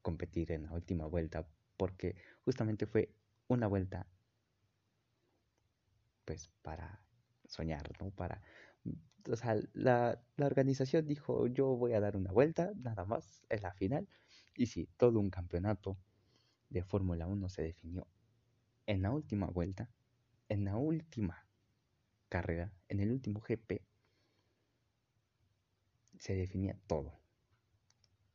competir 0.03 0.51
en 0.51 0.65
la 0.65 0.73
última 0.73 1.07
vuelta 1.07 1.47
porque 1.77 2.17
justamente 2.45 2.87
fue 2.87 3.15
una 3.47 3.69
vuelta 3.69 4.09
pues 6.25 6.51
para 6.63 7.07
soñar, 7.45 7.93
¿no? 8.01 8.11
Para, 8.11 8.43
o 9.31 9.37
sea, 9.37 9.55
la, 9.73 10.21
la, 10.37 10.47
organización 10.47 11.07
dijo, 11.07 11.47
yo 11.47 11.77
voy 11.77 11.93
a 11.93 12.01
dar 12.01 12.17
una 12.17 12.33
vuelta, 12.33 12.73
nada 12.75 13.05
más, 13.05 13.45
en 13.51 13.63
la 13.63 13.73
final. 13.73 14.09
Y 14.57 14.67
sí, 14.67 14.89
todo 14.97 15.21
un 15.21 15.31
campeonato 15.31 15.97
de 16.75 16.83
Fórmula 16.83 17.27
1 17.29 17.49
se 17.49 17.63
definió 17.63 18.07
en 18.87 19.03
la 19.03 19.13
última 19.13 19.47
vuelta, 19.47 19.89
en 20.49 20.65
la 20.65 20.77
última 20.77 21.47
carrera, 22.29 22.73
en 22.89 22.99
el 22.99 23.13
último 23.13 23.41
GP, 23.41 23.81
se 26.19 26.35
definía 26.35 26.77
todo. 26.89 27.21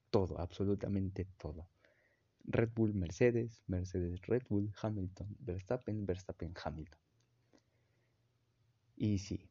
Todo, 0.09 0.39
absolutamente 0.39 1.25
todo. 1.37 1.67
Red 2.45 2.71
Bull, 2.73 2.93
Mercedes, 2.93 3.61
Mercedes, 3.67 4.21
Red 4.21 4.43
Bull, 4.49 4.73
Hamilton, 4.81 5.35
Verstappen, 5.39 6.05
Verstappen, 6.05 6.53
Hamilton. 6.63 6.99
Y 8.95 9.19
sí, 9.19 9.49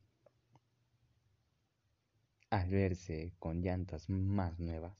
al 2.51 2.71
verse 2.71 3.35
con 3.39 3.61
llantas 3.61 4.09
más 4.09 4.59
nuevas, 4.59 4.97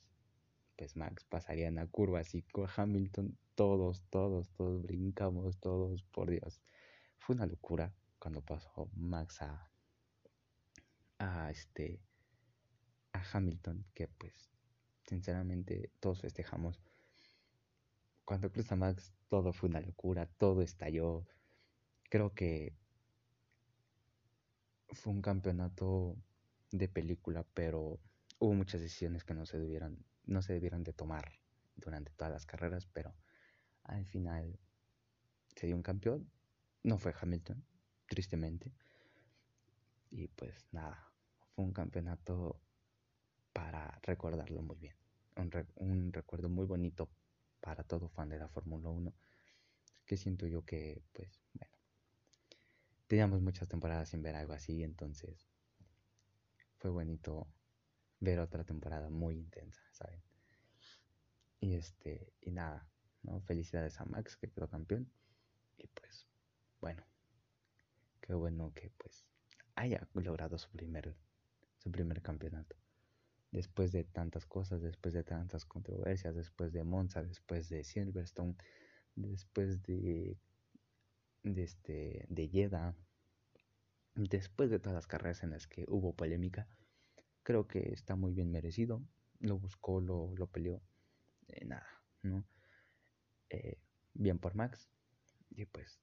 pues 0.79 0.95
Max 0.97 1.25
pasaría 1.25 1.67
en 1.67 1.75
la 1.75 1.89
curva 1.89 2.21
así 2.21 2.43
con 2.43 2.69
Hamilton, 2.75 3.37
todos, 3.57 4.05
todos, 4.11 4.49
todos 4.53 4.81
brincamos, 4.85 5.59
todos, 5.59 6.05
por 6.05 6.31
Dios. 6.31 6.63
Fue 7.19 7.35
una 7.35 7.47
locura 7.47 7.93
cuando 8.21 8.43
pasó 8.43 8.89
Max 8.95 9.43
a, 9.43 9.69
a 11.19 11.51
este 11.51 12.01
a 13.13 13.21
Hamilton, 13.33 13.85
que 13.93 14.07
pues 14.07 14.33
sinceramente 15.09 15.91
todos 15.99 16.21
festejamos. 16.21 16.81
Cuando 18.25 18.53
cruza 18.53 18.77
Max 18.77 19.13
todo 19.29 19.53
fue 19.53 19.69
una 19.71 19.81
locura, 19.81 20.27
todo 20.39 20.63
estalló. 20.63 21.27
Creo 22.09 22.35
que 22.35 22.73
fue 24.91 25.13
un 25.13 25.23
campeonato 25.23 26.17
de 26.71 26.89
película, 26.89 27.45
pero 27.53 27.99
hubo 28.39 28.55
muchas 28.55 28.81
decisiones 28.81 29.25
que 29.25 29.35
no 29.35 29.45
se 29.45 29.59
debieron, 29.59 30.05
no 30.29 30.43
se 30.43 30.53
debieron 30.53 30.85
de 30.85 30.93
tomar 30.93 31.33
durante 31.75 32.13
todas 32.13 32.33
las 32.33 32.47
carreras, 32.47 32.87
pero 32.87 33.15
al 33.85 34.05
final 34.07 34.59
se 35.57 35.67
dio 35.67 35.77
un 35.77 35.83
campeón. 35.83 36.31
No 36.85 36.99
fue 36.99 37.15
Hamilton, 37.19 37.65
tristemente. 38.07 38.73
Y 40.11 40.29
pues 40.29 40.67
nada, 40.73 41.11
fue 41.55 41.65
un 41.65 41.73
campeonato 41.73 42.61
para 43.53 43.99
recordarlo 44.03 44.63
muy 44.63 44.77
bien. 44.77 44.97
Un, 45.37 45.51
un 45.77 46.13
recuerdo 46.13 46.49
muy 46.49 46.67
bonito 46.67 47.11
para 47.61 47.83
todo 47.83 48.09
fan 48.09 48.29
de 48.29 48.39
la 48.39 48.49
Fórmula 48.49 48.89
1. 48.89 49.13
Que 50.07 50.17
siento 50.17 50.47
yo 50.47 50.65
que, 50.65 51.03
pues, 51.13 51.43
bueno, 51.55 51.73
teníamos 53.07 53.41
muchas 53.41 53.69
temporadas 53.69 54.11
sin 54.11 54.23
ver 54.23 54.37
algo 54.37 54.53
así, 54.53 54.83
entonces 54.83 55.49
fue 56.77 56.91
bonito 56.91 57.49
ver 58.21 58.41
otra 58.41 58.65
temporada 58.65 59.09
muy 59.11 59.37
intensa, 59.37 59.83
¿saben? 59.93 60.23
Y 61.61 61.75
este, 61.75 62.33
y 62.41 62.51
nada, 62.51 62.89
¿no? 63.23 63.41
Felicidades 63.41 64.01
a 64.01 64.05
Max 64.05 64.37
que 64.37 64.51
quedó 64.51 64.69
campeón. 64.69 65.11
Y 65.77 65.87
pues, 65.89 66.27
bueno, 66.81 67.05
qué 68.21 68.35
bueno 68.35 68.73
que 68.75 68.91
pues 68.91 69.25
haya 69.75 70.09
logrado 70.15 70.59
su 70.59 70.71
primer, 70.71 71.17
su 71.79 71.91
primer 71.91 72.23
campeonato. 72.23 72.77
Después 73.51 73.93
de 73.93 74.05
tantas 74.05 74.45
cosas, 74.45 74.83
después 74.83 75.15
de 75.15 75.25
tantas 75.25 75.65
controversias, 75.65 76.35
después 76.35 76.73
de 76.73 76.85
Monza, 76.85 77.23
después 77.23 77.69
de 77.69 77.83
Silverstone, 77.83 78.57
después 79.15 79.83
de, 79.83 80.37
este, 81.45 82.27
de 82.29 82.49
Jeddah, 82.49 82.95
después 84.15 84.71
de 84.71 84.79
todas 84.79 84.95
las 84.95 85.07
carreras 85.07 85.43
en 85.43 85.51
las 85.51 85.67
que 85.67 85.87
hubo 85.89 86.15
polémica, 86.15 86.69
creo 87.49 87.67
que 87.67 87.95
está 87.95 88.15
muy 88.15 88.35
bien 88.35 88.51
merecido. 88.53 89.03
Lo 89.41 89.59
buscó, 89.59 90.03
lo, 90.03 90.35
lo 90.37 90.49
peleó. 90.49 90.83
Eh, 91.47 91.65
nada, 91.65 91.89
¿no? 92.21 92.47
Eh, 93.49 93.79
bien 94.13 94.39
por 94.39 94.55
Max. 94.55 94.91
Y 95.49 95.65
pues 95.65 95.99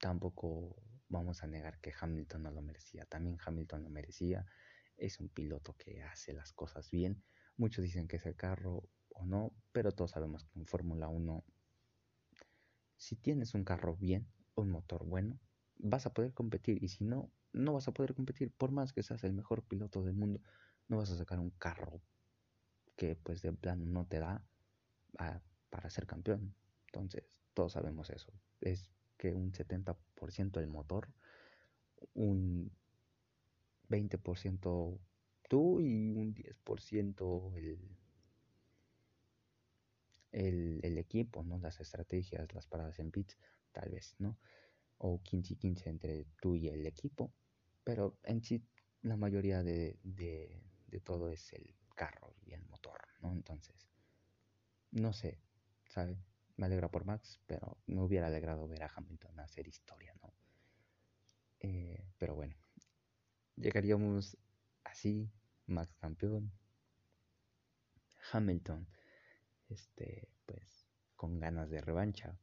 tampoco 0.00 0.74
vamos 1.08 1.44
a 1.44 1.46
negar 1.46 1.80
que 1.80 1.92
Hamilton 1.96 2.42
no 2.42 2.50
lo 2.50 2.62
merecía. 2.62 3.04
También 3.04 3.38
Hamilton 3.46 3.84
lo 3.84 3.90
merecía. 3.90 4.44
Es 4.96 5.20
un 5.20 5.28
piloto 5.28 5.76
que 5.78 6.02
hace 6.02 6.32
las 6.32 6.52
cosas 6.52 6.90
bien. 6.90 7.22
Muchos 7.56 7.84
dicen 7.84 8.08
que 8.08 8.16
es 8.16 8.26
el 8.26 8.34
carro 8.34 8.82
o 9.10 9.24
no, 9.24 9.54
pero 9.70 9.92
todos 9.92 10.10
sabemos 10.10 10.42
que 10.46 10.58
en 10.58 10.66
Fórmula 10.66 11.06
1, 11.06 11.44
si 12.96 13.14
tienes 13.14 13.54
un 13.54 13.62
carro 13.62 13.94
bien, 13.94 14.26
un 14.56 14.68
motor 14.68 15.04
bueno, 15.04 15.38
vas 15.76 16.06
a 16.06 16.12
poder 16.12 16.32
competir. 16.32 16.82
Y 16.82 16.88
si 16.88 17.04
no, 17.04 17.30
no 17.52 17.74
vas 17.74 17.86
a 17.86 17.92
poder 17.92 18.14
competir. 18.14 18.50
Por 18.50 18.72
más 18.72 18.92
que 18.92 19.04
seas 19.04 19.22
el 19.22 19.32
mejor 19.32 19.62
piloto 19.62 20.02
del 20.02 20.14
mundo, 20.14 20.40
no 20.88 20.98
vas 20.98 21.10
a 21.10 21.16
sacar 21.16 21.38
un 21.38 21.50
carro 21.50 22.00
que 22.96 23.16
pues 23.16 23.42
de 23.42 23.52
plano 23.52 23.84
no 23.86 24.06
te 24.06 24.18
da 24.18 24.44
para 25.70 25.90
ser 25.90 26.06
campeón. 26.06 26.54
Entonces, 26.86 27.38
todos 27.54 27.72
sabemos 27.72 28.10
eso. 28.10 28.32
Es 28.60 28.90
que 29.16 29.34
un 29.34 29.52
70% 29.52 30.60
el 30.60 30.68
motor, 30.68 31.08
un 32.14 32.72
20% 33.88 34.98
tú 35.48 35.80
y 35.80 36.14
un 36.14 36.34
10% 36.34 37.56
el, 37.56 37.78
el, 40.32 40.80
el, 40.82 40.98
equipo, 40.98 41.44
¿no? 41.44 41.58
Las 41.58 41.80
estrategias, 41.80 42.54
las 42.54 42.66
paradas 42.66 42.98
en 42.98 43.10
pits, 43.10 43.38
tal 43.72 43.90
vez, 43.90 44.14
¿no? 44.18 44.38
O 44.98 45.22
15 45.22 45.54
y 45.54 45.56
15 45.56 45.90
entre 45.90 46.26
tú 46.40 46.56
y 46.56 46.68
el 46.68 46.86
equipo. 46.86 47.32
Pero 47.84 48.18
en 48.24 48.42
sí, 48.42 48.64
la 49.02 49.16
mayoría 49.16 49.62
de, 49.62 49.98
de 50.92 51.00
todo 51.00 51.30
es 51.30 51.52
el 51.54 51.74
carro 51.96 52.34
y 52.44 52.52
el 52.52 52.62
motor, 52.66 53.00
¿no? 53.20 53.32
Entonces, 53.32 53.88
no 54.90 55.12
sé, 55.12 55.40
¿sabe? 55.86 56.22
Me 56.56 56.66
alegra 56.66 56.90
por 56.90 57.04
Max, 57.04 57.40
pero 57.46 57.78
me 57.86 58.00
hubiera 58.02 58.26
alegrado 58.26 58.68
ver 58.68 58.84
a 58.84 58.92
Hamilton 58.94 59.40
hacer 59.40 59.66
historia, 59.66 60.14
¿no? 60.22 60.32
Eh, 61.60 62.04
pero 62.18 62.34
bueno, 62.34 62.54
llegaríamos 63.56 64.36
así, 64.84 65.32
Max 65.66 65.96
campeón, 65.96 66.52
Hamilton, 68.32 68.86
este, 69.68 70.28
pues, 70.44 70.86
con 71.16 71.40
ganas 71.40 71.70
de 71.70 71.80
revancha. 71.80 72.38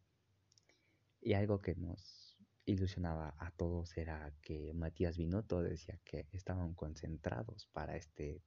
Y 1.22 1.34
algo 1.34 1.62
que 1.62 1.76
nos 1.76 2.29
ilusionaba 2.70 3.36
a 3.40 3.52
todos 3.52 3.98
era 3.98 4.32
que 4.42 4.74
Matías 4.74 5.18
Binotto 5.18 5.62
decía 5.62 6.00
que 6.04 6.28
estaban 6.32 6.74
concentrados 6.76 7.68
para 7.68 7.98
este, 7.98 8.44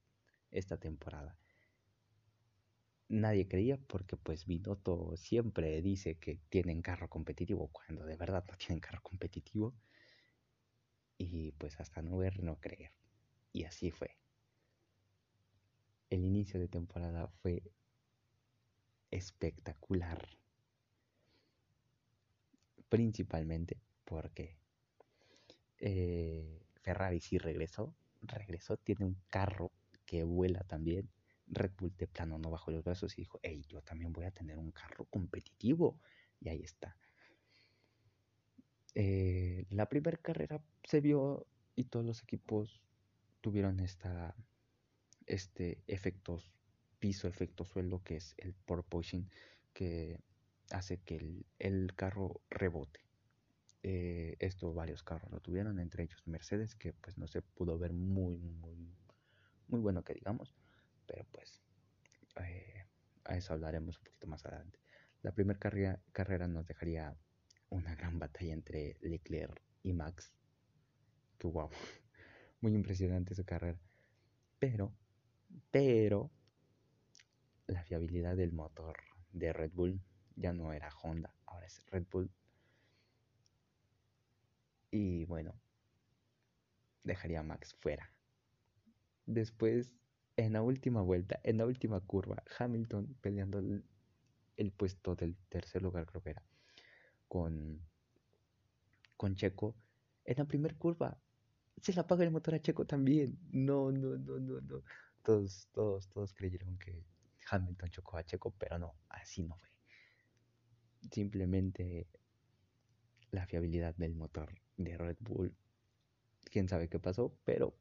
esta 0.51 0.77
temporada. 0.77 1.37
Nadie 3.09 3.47
creía 3.47 3.77
porque 3.77 4.15
pues 4.15 4.45
Binotto 4.45 5.15
siempre 5.17 5.81
dice 5.81 6.15
que 6.15 6.39
tienen 6.49 6.81
carro 6.81 7.09
competitivo 7.09 7.67
cuando 7.67 8.05
de 8.05 8.15
verdad 8.15 8.45
no 8.49 8.57
tienen 8.57 8.79
carro 8.79 9.01
competitivo 9.01 9.75
y 11.17 11.51
pues 11.53 11.79
hasta 11.79 12.01
no 12.01 12.17
ver 12.17 12.41
no 12.41 12.59
creer. 12.59 12.91
Y 13.51 13.65
así 13.65 13.91
fue. 13.91 14.17
El 16.09 16.23
inicio 16.23 16.59
de 16.59 16.67
temporada 16.67 17.27
fue 17.27 17.61
espectacular. 19.11 20.27
Principalmente 22.89 23.81
porque 24.05 24.57
eh, 25.79 26.65
Ferrari 26.81 27.19
sí 27.19 27.37
regresó 27.37 27.95
regresó 28.21 28.77
tiene 28.77 29.05
un 29.05 29.17
carro 29.29 29.71
que 30.05 30.23
vuela 30.23 30.63
también 30.63 31.09
Red 31.47 31.71
Bull 31.77 31.95
de 31.97 32.07
plano 32.07 32.37
no 32.37 32.49
bajó 32.49 32.71
los 32.71 32.83
brazos 32.83 33.17
y 33.17 33.21
dijo, 33.21 33.39
hey, 33.43 33.63
yo 33.67 33.81
también 33.81 34.11
voy 34.13 34.25
a 34.25 34.31
tener 34.31 34.57
un 34.57 34.71
carro 34.71 35.05
competitivo. 35.05 35.99
Y 36.39 36.49
ahí 36.49 36.61
está. 36.61 36.97
Eh, 38.95 39.65
la 39.69 39.87
primera 39.89 40.17
carrera 40.17 40.63
se 40.83 41.01
vio 41.01 41.47
y 41.75 41.85
todos 41.85 42.05
los 42.05 42.21
equipos 42.21 42.81
tuvieron 43.41 43.79
esta, 43.79 44.35
este 45.25 45.83
efectos 45.87 46.51
piso, 46.99 47.27
efecto 47.27 47.65
suelo, 47.65 48.01
que 48.03 48.15
es 48.15 48.35
el 48.37 48.53
porpoising, 48.53 49.29
que 49.73 50.21
hace 50.71 50.99
que 50.99 51.17
el, 51.17 51.45
el 51.59 51.93
carro 51.95 52.41
rebote. 52.49 53.01
Eh, 53.83 54.37
esto 54.39 54.73
varios 54.73 55.03
carros 55.03 55.29
lo 55.31 55.41
tuvieron, 55.41 55.79
entre 55.79 56.03
ellos 56.03 56.25
Mercedes, 56.25 56.75
que 56.75 56.93
pues 56.93 57.17
no 57.17 57.27
se 57.27 57.41
pudo 57.41 57.77
ver 57.77 57.93
muy, 57.93 58.37
muy, 58.37 58.95
muy 59.67 59.81
bueno 59.81 60.03
que 60.03 60.13
digamos 60.13 60.55
pero 61.05 61.25
pues 61.31 61.61
eh, 62.41 62.85
a 63.25 63.37
eso 63.37 63.53
hablaremos 63.53 63.97
un 63.97 64.03
poquito 64.03 64.27
más 64.27 64.45
adelante. 64.45 64.79
La 65.21 65.31
primera 65.31 65.59
carrera, 65.59 65.99
carrera 66.11 66.47
nos 66.47 66.65
dejaría 66.65 67.15
una 67.69 67.95
gran 67.95 68.19
batalla 68.19 68.53
entre 68.53 68.97
Leclerc 69.01 69.61
y 69.83 69.93
Max. 69.93 70.33
Que 71.37 71.47
wow, 71.47 71.69
muy 72.61 72.73
impresionante 72.73 73.35
su 73.35 73.45
carrera. 73.45 73.79
Pero, 74.59 74.93
pero, 75.71 76.31
la 77.67 77.83
fiabilidad 77.83 78.35
del 78.35 78.51
motor 78.51 78.97
de 79.31 79.53
Red 79.53 79.71
Bull 79.73 80.01
ya 80.35 80.53
no 80.53 80.73
era 80.73 80.89
Honda, 81.01 81.33
ahora 81.45 81.65
es 81.65 81.83
Red 81.87 82.05
Bull. 82.11 82.29
Y 84.93 85.25
bueno, 85.25 85.55
dejaría 87.03 87.39
a 87.39 87.43
Max 87.43 87.73
fuera. 87.73 88.11
Después 89.25 89.91
en 90.37 90.53
la 90.53 90.61
última 90.61 91.01
vuelta, 91.01 91.39
en 91.41 91.57
la 91.57 91.65
última 91.65 91.99
curva, 91.99 92.43
Hamilton 92.59 93.17
peleando 93.19 93.57
el, 93.57 94.71
puesto 94.71 95.15
del 95.15 95.35
tercer 95.49 95.81
lugar, 95.81 96.05
creo 96.05 96.21
que 96.21 96.29
era, 96.29 96.43
con, 97.27 97.81
con 99.17 99.33
Checo. 99.33 99.75
En 100.25 100.37
la 100.37 100.45
primera 100.45 100.75
curva, 100.77 101.17
se 101.81 101.91
le 101.91 101.99
apaga 101.99 102.23
el 102.23 102.29
motor 102.29 102.53
a 102.53 102.61
Checo 102.61 102.85
también. 102.85 103.39
No, 103.51 103.91
no, 103.91 104.15
no, 104.15 104.37
no, 104.39 104.61
no. 104.61 104.83
Todos, 105.23 105.69
todos, 105.71 106.07
todos 106.09 106.35
creyeron 106.35 106.77
que 106.77 107.03
Hamilton 107.49 107.89
chocó 107.89 108.17
a 108.17 108.23
Checo, 108.23 108.51
pero 108.59 108.77
no, 108.77 108.93
así 109.09 109.41
no 109.41 109.57
fue. 109.57 109.69
Simplemente 111.09 112.07
la 113.33 113.47
fiabilidad 113.47 113.95
del 113.95 114.13
motor 114.13 114.53
de 114.77 114.95
Red 114.95 115.17
Bull, 115.19 115.55
quién 116.45 116.69
sabe 116.69 116.87
qué 116.87 116.99
pasó, 116.99 117.35
pero 117.43 117.75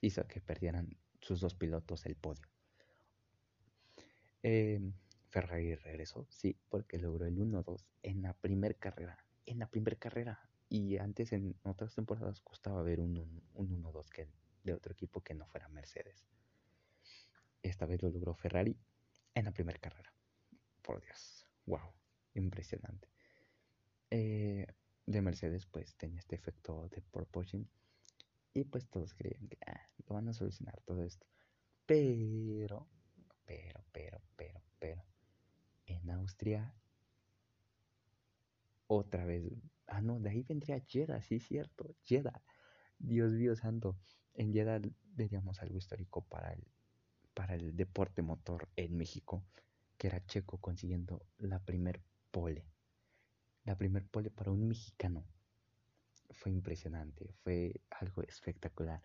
hizo 0.00 0.26
que 0.28 0.40
perdieran 0.40 0.96
sus 1.20 1.40
dos 1.40 1.54
pilotos 1.54 2.06
el 2.06 2.14
podio. 2.14 2.46
Eh, 4.44 4.80
Ferrari 5.28 5.74
regresó, 5.74 6.26
sí, 6.30 6.56
porque 6.68 6.98
logró 6.98 7.26
el 7.26 7.36
1-2 7.36 7.84
en 8.02 8.22
la 8.22 8.32
primera 8.34 8.74
carrera. 8.74 9.18
En 9.44 9.58
la 9.58 9.68
primera 9.68 9.96
carrera. 9.96 10.48
Y 10.68 10.96
antes 10.98 11.32
en 11.32 11.56
otras 11.64 11.94
temporadas 11.94 12.40
costaba 12.40 12.82
ver 12.82 13.00
un 13.00 13.42
1-2 13.54 14.08
que 14.08 14.28
de 14.62 14.72
otro 14.72 14.92
equipo 14.92 15.20
que 15.20 15.34
no 15.34 15.46
fuera 15.46 15.68
Mercedes. 15.68 16.26
Esta 17.62 17.86
vez 17.86 18.02
lo 18.02 18.10
logró 18.10 18.34
Ferrari 18.34 18.76
en 19.34 19.44
la 19.44 19.52
primera 19.52 19.78
carrera. 19.78 20.12
Por 20.80 21.00
Dios. 21.00 21.46
Wow. 21.66 21.92
Impresionante. 22.34 23.08
Eh, 24.10 24.66
de 25.06 25.22
Mercedes 25.22 25.66
pues 25.66 25.96
tenía 25.96 26.18
este 26.18 26.36
efecto 26.36 26.88
de 26.88 27.02
porpoising. 27.02 27.68
Y 28.54 28.64
pues 28.64 28.88
todos 28.88 29.14
creían 29.14 29.48
que 29.48 29.58
ah, 29.66 29.88
lo 30.06 30.14
van 30.14 30.28
a 30.28 30.34
solucionar 30.34 30.80
todo 30.82 31.02
esto. 31.02 31.26
Pero, 31.86 32.88
pero, 33.44 33.84
pero, 33.92 34.20
pero, 34.36 34.62
pero, 34.78 35.04
en 35.86 36.10
Austria, 36.10 36.74
otra 38.86 39.24
vez, 39.24 39.44
ah, 39.86 40.02
no, 40.02 40.20
de 40.20 40.30
ahí 40.30 40.42
vendría 40.42 40.80
Jeddah, 40.86 41.22
sí, 41.22 41.40
cierto, 41.40 41.94
Jeddah, 42.04 42.42
Dios 42.98 43.32
mío 43.32 43.56
santo, 43.56 43.98
en 44.34 44.52
Jeddah 44.52 44.80
veríamos 45.14 45.60
algo 45.60 45.78
histórico 45.78 46.22
para 46.24 46.52
el, 46.52 46.64
para 47.34 47.54
el 47.54 47.74
deporte 47.74 48.22
motor 48.22 48.68
en 48.76 48.96
México, 48.96 49.44
que 49.96 50.08
era 50.08 50.24
Checo 50.26 50.58
consiguiendo 50.58 51.26
la 51.38 51.58
primer 51.58 52.02
pole, 52.30 52.66
la 53.64 53.76
primer 53.76 54.06
pole 54.06 54.30
para 54.30 54.50
un 54.50 54.68
mexicano. 54.68 55.24
Fue 56.30 56.50
impresionante, 56.50 57.32
fue 57.42 57.80
algo 57.90 58.22
espectacular. 58.22 59.02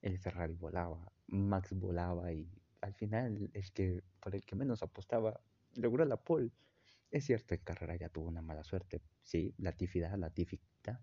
El 0.00 0.18
Ferrari 0.18 0.54
volaba, 0.54 1.12
Max 1.28 1.72
volaba 1.72 2.32
y 2.32 2.50
al 2.80 2.94
final 2.94 3.50
el 3.52 3.72
que 3.72 4.02
por 4.20 4.34
el 4.34 4.44
que 4.44 4.56
menos 4.56 4.82
apostaba 4.82 5.40
logró 5.74 6.04
la 6.04 6.16
pole. 6.16 6.50
Es 7.10 7.26
cierto, 7.26 7.54
en 7.54 7.60
carrera 7.60 7.96
ya 7.96 8.08
tuvo 8.08 8.28
una 8.28 8.42
mala 8.42 8.64
suerte. 8.64 9.02
Sí, 9.22 9.54
la 9.58 9.72
tifida, 9.72 10.16
la 10.16 10.30
tifita. 10.30 11.00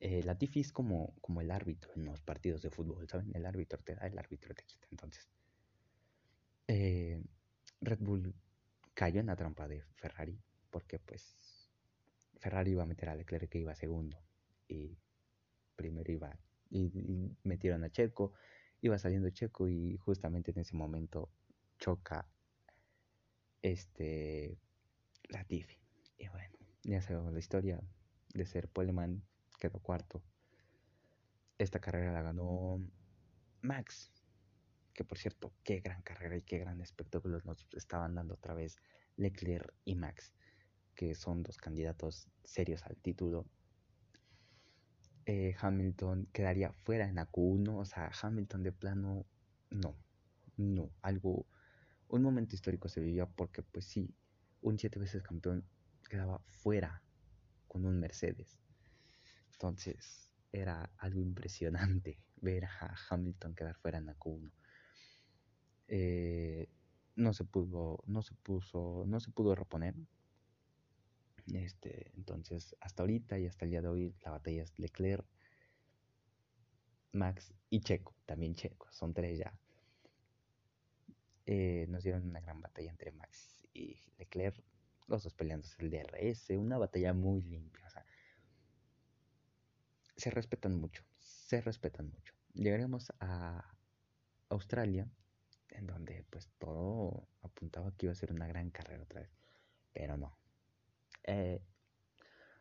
Eh, 0.00 0.22
la 0.24 0.36
tifi 0.36 0.60
es 0.60 0.72
como, 0.72 1.14
como 1.20 1.40
el 1.40 1.50
árbitro 1.52 1.92
en 1.94 2.06
los 2.06 2.20
partidos 2.22 2.60
de 2.62 2.70
fútbol, 2.70 3.08
¿saben? 3.08 3.30
El 3.36 3.46
árbitro 3.46 3.78
te 3.84 3.94
da, 3.94 4.06
el 4.06 4.18
árbitro 4.18 4.52
te 4.52 4.64
quita. 4.64 4.88
Entonces, 4.90 5.28
eh, 6.66 7.22
Red 7.80 8.00
Bull 8.00 8.34
cayó 8.94 9.20
en 9.20 9.26
la 9.26 9.36
trampa 9.36 9.68
de 9.68 9.82
Ferrari 9.94 10.42
porque 10.72 10.98
pues 10.98 11.70
Ferrari 12.40 12.72
iba 12.72 12.82
a 12.82 12.86
meter 12.86 13.10
a 13.10 13.14
Leclerc 13.14 13.48
que 13.48 13.60
iba 13.60 13.74
segundo 13.76 14.18
y 14.66 14.98
primero 15.76 16.10
iba 16.10 16.36
y, 16.70 17.36
metieron 17.44 17.84
a 17.84 17.90
Checo, 17.90 18.32
iba 18.80 18.98
saliendo 18.98 19.28
Checo 19.30 19.68
y 19.68 19.96
justamente 19.98 20.50
en 20.50 20.58
ese 20.58 20.74
momento 20.74 21.30
choca 21.78 22.26
este 23.60 24.58
Latifi. 25.28 25.78
Y 26.18 26.28
bueno, 26.28 26.56
ya 26.82 27.02
sabemos 27.02 27.32
la 27.32 27.38
historia 27.38 27.80
de 28.32 28.46
ser 28.46 28.68
Poleman, 28.68 29.22
quedó 29.60 29.78
cuarto. 29.80 30.22
Esta 31.58 31.78
carrera 31.78 32.12
la 32.12 32.22
ganó 32.22 32.80
Max, 33.60 34.10
que 34.94 35.04
por 35.04 35.18
cierto, 35.18 35.52
qué 35.62 35.80
gran 35.80 36.00
carrera 36.02 36.36
y 36.36 36.42
qué 36.42 36.58
gran 36.58 36.80
espectáculo 36.80 37.38
nos 37.44 37.66
estaban 37.72 38.14
dando 38.14 38.34
otra 38.34 38.54
vez 38.54 38.78
Leclerc 39.16 39.72
y 39.84 39.94
Max, 39.94 40.32
que 40.94 41.14
son 41.14 41.42
dos 41.42 41.58
candidatos 41.58 42.28
serios 42.44 42.82
al 42.84 42.96
título 42.96 43.46
eh, 45.26 45.54
Hamilton 45.60 46.28
quedaría 46.32 46.72
fuera 46.72 47.08
en 47.08 47.14
la 47.14 47.30
Q1, 47.30 47.78
o 47.78 47.84
sea, 47.84 48.10
Hamilton 48.20 48.62
de 48.64 48.72
plano, 48.72 49.24
no, 49.70 49.96
no, 50.56 50.90
algo, 51.00 51.46
un 52.08 52.22
momento 52.22 52.54
histórico 52.56 52.88
se 52.88 53.00
vivía 53.00 53.26
porque 53.26 53.62
pues 53.62 53.84
sí, 53.84 54.12
un 54.62 54.78
siete 54.78 54.98
veces 54.98 55.22
campeón 55.22 55.64
quedaba 56.08 56.40
fuera 56.48 57.02
con 57.68 57.84
un 57.86 58.00
Mercedes. 58.00 58.58
Entonces 59.52 60.32
era 60.50 60.90
algo 60.98 61.20
impresionante 61.20 62.18
ver 62.40 62.64
a 62.64 62.96
Hamilton 63.08 63.54
quedar 63.54 63.76
fuera 63.76 63.98
en 63.98 64.06
la 64.06 64.18
Q1. 64.18 64.50
Eh, 65.88 66.68
no 67.14 67.32
se 67.32 67.44
pudo, 67.44 68.02
no 68.06 68.22
se 68.22 68.34
puso, 68.34 69.04
no 69.06 69.20
se 69.20 69.30
pudo 69.30 69.54
reponer. 69.54 69.94
Este, 71.46 72.12
entonces, 72.14 72.76
hasta 72.80 73.02
ahorita 73.02 73.38
y 73.38 73.46
hasta 73.46 73.64
el 73.64 73.72
día 73.72 73.82
de 73.82 73.88
hoy, 73.88 74.14
la 74.24 74.30
batalla 74.30 74.62
es 74.62 74.78
Leclerc, 74.78 75.26
Max 77.12 77.52
y 77.68 77.80
Checo, 77.80 78.14
también 78.26 78.54
Checo, 78.54 78.88
son 78.90 79.12
tres 79.12 79.38
ya. 79.38 79.52
Eh, 81.46 81.86
nos 81.88 82.04
dieron 82.04 82.28
una 82.28 82.40
gran 82.40 82.60
batalla 82.60 82.90
entre 82.90 83.12
Max 83.12 83.66
y 83.74 84.00
Leclerc, 84.18 84.62
los 85.08 85.24
dos 85.24 85.34
peleándose 85.34 85.76
el 85.82 85.90
DRS, 85.90 86.50
una 86.50 86.78
batalla 86.78 87.12
muy 87.12 87.42
limpia, 87.42 87.86
o 87.86 87.90
sea, 87.90 88.06
se 90.16 90.30
respetan 90.30 90.76
mucho, 90.76 91.02
se 91.18 91.60
respetan 91.60 92.08
mucho. 92.08 92.34
Llegaremos 92.54 93.12
a 93.18 93.76
Australia, 94.48 95.08
en 95.70 95.86
donde 95.86 96.24
pues 96.30 96.48
todo 96.58 97.28
apuntaba 97.42 97.92
que 97.96 98.06
iba 98.06 98.12
a 98.12 98.16
ser 98.16 98.32
una 98.32 98.46
gran 98.46 98.70
carrera 98.70 99.02
otra 99.02 99.22
vez, 99.22 99.30
pero 99.92 100.16
no, 100.16 100.38
eh, 101.24 101.62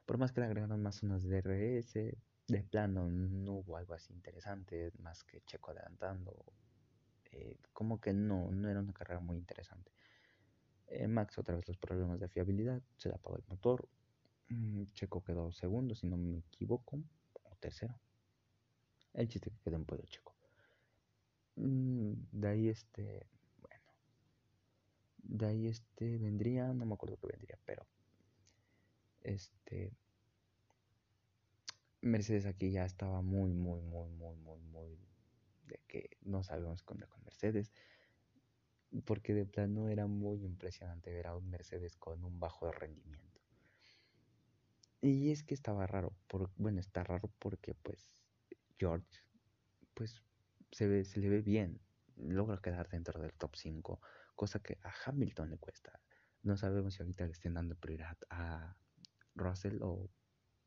por 0.05 0.17
más 0.17 0.31
que 0.31 0.41
le 0.41 0.47
agregaron 0.47 0.81
más 0.81 1.03
unos 1.03 1.23
DRS, 1.23 2.17
de 2.47 2.63
plano 2.63 3.07
no 3.09 3.53
hubo 3.53 3.77
algo 3.77 3.93
así 3.93 4.13
interesante, 4.13 4.91
más 4.99 5.23
que 5.23 5.41
Checo 5.41 5.71
adelantando. 5.71 6.35
Eh, 7.31 7.57
como 7.71 8.01
que 8.01 8.13
no, 8.13 8.51
no 8.51 8.69
era 8.69 8.81
una 8.81 8.93
carrera 8.93 9.21
muy 9.21 9.37
interesante. 9.37 9.91
Eh, 10.87 11.07
Max 11.07 11.37
otra 11.37 11.55
vez 11.55 11.65
los 11.67 11.77
problemas 11.77 12.19
de 12.19 12.27
fiabilidad, 12.27 12.81
se 12.97 13.07
le 13.07 13.15
apagó 13.15 13.37
el 13.37 13.45
motor. 13.47 13.87
Mm, 14.49 14.83
Checo 14.93 15.23
quedó 15.23 15.51
segundo, 15.53 15.95
si 15.95 16.07
no 16.07 16.17
me 16.17 16.39
equivoco, 16.39 17.01
o 17.43 17.55
tercero. 17.55 17.97
El 19.13 19.29
chiste 19.29 19.49
que 19.49 19.59
quedó 19.63 19.77
en 19.77 19.85
podio 19.85 20.03
Checo. 20.05 20.35
Mm, 21.55 22.13
de 22.31 22.47
ahí 22.47 22.67
este, 22.67 23.25
bueno, 23.61 23.85
de 25.23 25.45
ahí 25.45 25.67
este 25.67 26.17
vendría, 26.17 26.73
no 26.73 26.85
me 26.85 26.93
acuerdo 26.93 27.17
qué 27.17 27.27
vendría, 27.27 27.57
pero 27.65 27.85
este 29.21 29.93
Mercedes 32.01 32.45
aquí 32.47 32.71
ya 32.71 32.85
estaba 32.85 33.21
muy, 33.21 33.53
muy, 33.53 33.81
muy, 33.81 34.09
muy, 34.09 34.35
muy, 34.37 34.59
muy 34.59 34.99
de 35.67 35.79
que 35.87 36.17
no 36.21 36.43
sabíamos 36.43 36.81
con, 36.83 36.99
con 36.99 37.23
Mercedes. 37.23 37.71
Porque 39.05 39.33
de 39.33 39.45
plano 39.45 39.87
era 39.87 40.07
muy 40.07 40.43
impresionante 40.43 41.13
ver 41.13 41.27
a 41.27 41.35
un 41.35 41.49
Mercedes 41.49 41.95
con 41.95 42.25
un 42.25 42.39
bajo 42.39 42.71
rendimiento. 42.71 43.39
Y 44.99 45.31
es 45.31 45.43
que 45.43 45.53
estaba 45.53 45.87
raro, 45.87 46.13
por, 46.27 46.51
bueno, 46.57 46.79
está 46.79 47.03
raro 47.03 47.31
porque 47.39 47.73
pues 47.73 48.11
George 48.77 49.23
pues 49.93 50.21
se, 50.71 50.87
ve, 50.87 51.05
se 51.05 51.19
le 51.19 51.29
ve 51.29 51.41
bien, 51.41 51.79
logra 52.17 52.57
quedar 52.57 52.89
dentro 52.89 53.19
del 53.21 53.33
top 53.33 53.55
5, 53.55 54.01
cosa 54.35 54.59
que 54.59 54.77
a 54.83 54.93
Hamilton 55.05 55.49
le 55.49 55.57
cuesta. 55.57 55.99
No 56.43 56.57
sabemos 56.57 56.95
si 56.95 57.01
ahorita 57.01 57.25
le 57.25 57.31
estén 57.31 57.53
dando 57.53 57.75
prioridad 57.75 58.17
a 58.29 58.75
Russell 59.35 59.81
o 59.81 60.09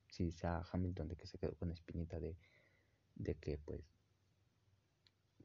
si 0.09 0.31
sea 0.31 0.62
Hamilton 0.72 1.09
de 1.09 1.16
que 1.16 1.27
se 1.27 1.38
quedó 1.38 1.55
con 1.57 1.70
espinita 1.72 2.20
de, 2.20 2.37
de 3.16 3.35
que 3.35 3.59
pues 3.59 3.83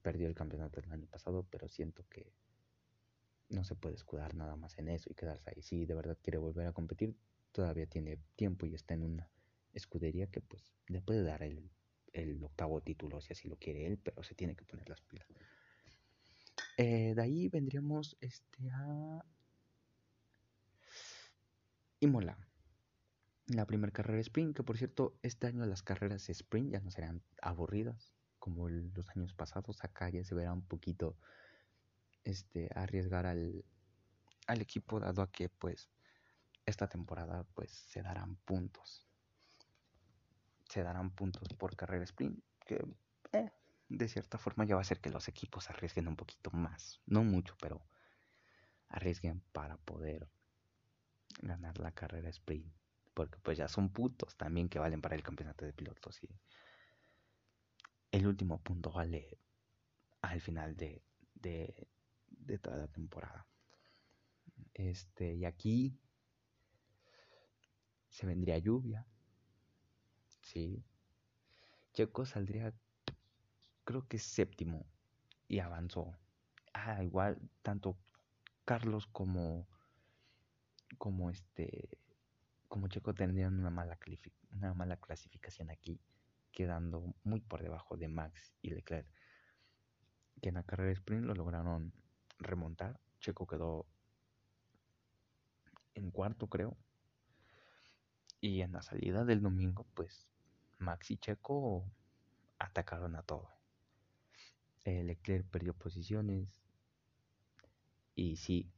perdió 0.01 0.27
el 0.27 0.36
campeonato 0.36 0.79
el 0.79 0.91
año 0.91 1.08
pasado, 1.08 1.45
pero 1.49 1.67
siento 1.67 2.05
que 2.10 2.32
no 3.49 3.63
se 3.63 3.75
puede 3.75 3.95
escudar 3.95 4.36
nada 4.36 4.55
más 4.55 4.77
en 4.77 4.89
eso 4.89 5.10
y 5.10 5.15
quedarse 5.15 5.49
ahí. 5.49 5.62
Si 5.62 5.86
de 5.86 5.95
verdad 5.95 6.17
quiere 6.21 6.38
volver 6.38 6.67
a 6.67 6.73
competir, 6.73 7.15
todavía 7.51 7.88
tiene 7.88 8.19
tiempo 8.36 8.65
y 8.65 8.75
está 8.75 8.93
en 8.93 9.03
una 9.03 9.29
escudería 9.73 10.27
que 10.27 10.41
pues 10.41 10.71
le 10.88 11.01
puede 11.01 11.23
dar 11.23 11.43
el, 11.43 11.69
el 12.13 12.43
octavo 12.43 12.82
título 12.82 13.21
si 13.21 13.34
así 13.34 13.47
lo 13.47 13.58
quiere 13.58 13.86
él, 13.88 13.97
pero 13.97 14.23
se 14.23 14.36
tiene 14.36 14.55
que 14.55 14.65
poner 14.65 14.88
las 14.88 15.01
pilas. 15.01 15.27
Eh, 16.77 17.13
de 17.15 17.21
ahí 17.21 17.49
vendríamos 17.49 18.15
este 18.21 18.69
a 18.71 19.25
Imola 21.99 22.38
la 23.49 23.65
primera 23.65 23.91
carrera 23.91 24.21
sprint, 24.21 24.55
que 24.55 24.63
por 24.63 24.77
cierto, 24.77 25.17
este 25.23 25.47
año 25.47 25.65
las 25.65 25.81
carreras 25.81 26.29
sprint 26.29 26.71
ya 26.71 26.79
no 26.79 26.91
serán 26.91 27.23
aburridas 27.41 28.13
como 28.38 28.69
los 28.69 29.09
años 29.09 29.33
pasados. 29.33 29.83
Acá 29.83 30.09
ya 30.09 30.23
se 30.23 30.35
verá 30.35 30.53
un 30.53 30.62
poquito 30.62 31.17
este, 32.23 32.69
arriesgar 32.75 33.25
al, 33.25 33.65
al 34.47 34.62
equipo, 34.62 34.99
dado 34.99 35.21
a 35.21 35.31
que 35.31 35.49
pues 35.49 35.89
esta 36.65 36.88
temporada 36.88 37.43
pues 37.55 37.71
se 37.71 38.01
darán 38.01 38.35
puntos. 38.38 39.07
Se 40.69 40.83
darán 40.83 41.09
puntos 41.09 41.49
por 41.57 41.75
carrera 41.75 42.03
sprint, 42.03 42.43
que 42.65 42.85
eh, 43.33 43.51
de 43.89 44.07
cierta 44.07 44.38
forma 44.38 44.65
ya 44.65 44.75
va 44.75 44.81
a 44.81 44.85
ser 44.85 45.01
que 45.01 45.09
los 45.09 45.27
equipos 45.27 45.69
arriesguen 45.71 46.07
un 46.07 46.15
poquito 46.15 46.51
más. 46.51 47.01
No 47.07 47.23
mucho, 47.23 47.55
pero 47.59 47.81
arriesguen 48.89 49.41
para 49.51 49.77
poder 49.77 50.29
ganar 51.41 51.79
la 51.79 51.91
carrera 51.91 52.29
sprint 52.29 52.78
porque 53.19 53.38
pues 53.39 53.58
ya 53.58 53.67
son 53.67 53.89
puntos 53.89 54.38
también 54.38 54.69
que 54.69 54.79
valen 54.79 55.01
para 55.01 55.13
el 55.13 55.21
campeonato 55.21 55.65
de 55.65 55.73
pilotos 55.73 56.23
y 56.23 56.29
el 58.13 58.25
último 58.25 58.63
punto 58.63 58.93
vale 58.93 59.38
al 60.21 60.39
final 60.39 60.77
de, 60.77 61.03
de, 61.34 61.86
toda 62.62 62.77
la 62.77 62.88
temporada. 62.88 63.45
Este, 64.73 65.36
y 65.36 65.43
aquí 65.43 65.99
se 68.08 68.25
vendría 68.25 68.58
lluvia. 68.58 69.05
Sí. 70.41 70.82
Checo 71.91 72.25
saldría, 72.25 72.73
creo 73.84 74.08
que 74.08 74.17
séptimo. 74.17 74.86
Y 75.49 75.60
avanzó. 75.60 76.17
Ah, 76.73 77.03
igual, 77.03 77.38
tanto 77.63 77.97
Carlos 78.63 79.08
como, 79.08 79.67
como 80.97 81.29
este, 81.29 81.98
como 82.69 82.88
Checo 82.88 83.13
tendrían 83.13 83.60
una 83.60 83.71
mala, 83.71 84.97
clasificación 84.97 85.69
aquí, 85.71 85.99
quedando 86.51 87.13
muy 87.23 87.41
por 87.41 87.62
debajo 87.62 87.97
de 87.97 88.08
Max 88.08 88.53
y 88.62 88.69
Leclerc. 88.69 89.08
que 90.41 90.49
en 90.49 90.55
la 90.55 90.63
carrera 90.63 90.88
de 90.88 90.93
sprint 90.93 91.25
lo 91.25 91.34
lograron 91.34 91.91
remontar. 92.38 92.99
Checo 93.19 93.45
quedó 93.45 93.86
en 95.95 96.12
cuarto, 96.12 96.47
creo. 96.47 96.77
Y 98.39 98.62
en 98.62 98.71
la 98.71 98.82
salida 98.82 99.25
del 99.25 99.41
domingo, 99.41 99.86
pues 99.95 100.29
Max 100.77 101.12
y 101.12 101.17
Checo 101.17 101.84
atacaron 102.58 103.15
a 103.15 103.23
todo. 103.23 103.49
Eh, 104.86 105.03
Leclerc 105.03 105.45
perdió 105.47 105.73
posiciones. 105.73 106.47
Y 108.15 108.38
sí, 108.38 108.71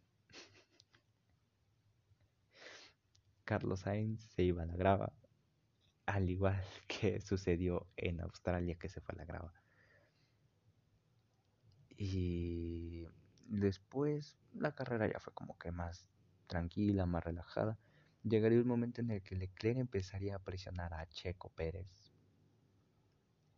Carlos 3.52 3.82
Sainz 3.82 4.22
se 4.34 4.44
iba 4.44 4.64
a 4.64 4.66
la 4.66 4.78
grava, 4.78 5.12
al 6.06 6.30
igual 6.30 6.64
que 6.88 7.20
sucedió 7.20 7.86
en 7.98 8.22
Australia 8.22 8.78
que 8.80 8.88
se 8.88 9.02
fue 9.02 9.14
a 9.14 9.18
la 9.18 9.26
grava. 9.26 9.54
Y 11.98 13.06
después 13.48 14.38
la 14.54 14.74
carrera 14.74 15.12
ya 15.12 15.20
fue 15.20 15.34
como 15.34 15.58
que 15.58 15.74
más 15.74 16.08
tranquila, 16.48 17.06
más 17.06 17.26
relajada. 17.26 17.78
Llegaría 18.24 18.62
un 18.62 18.70
momento 18.70 19.02
en 19.02 19.12
el 19.12 19.22
que 19.22 19.36
Leclerc 19.36 19.80
empezaría 19.80 20.38
a 20.38 20.40
presionar 20.40 20.94
a 20.94 21.06
Checo 21.10 21.50
Pérez. 21.50 22.14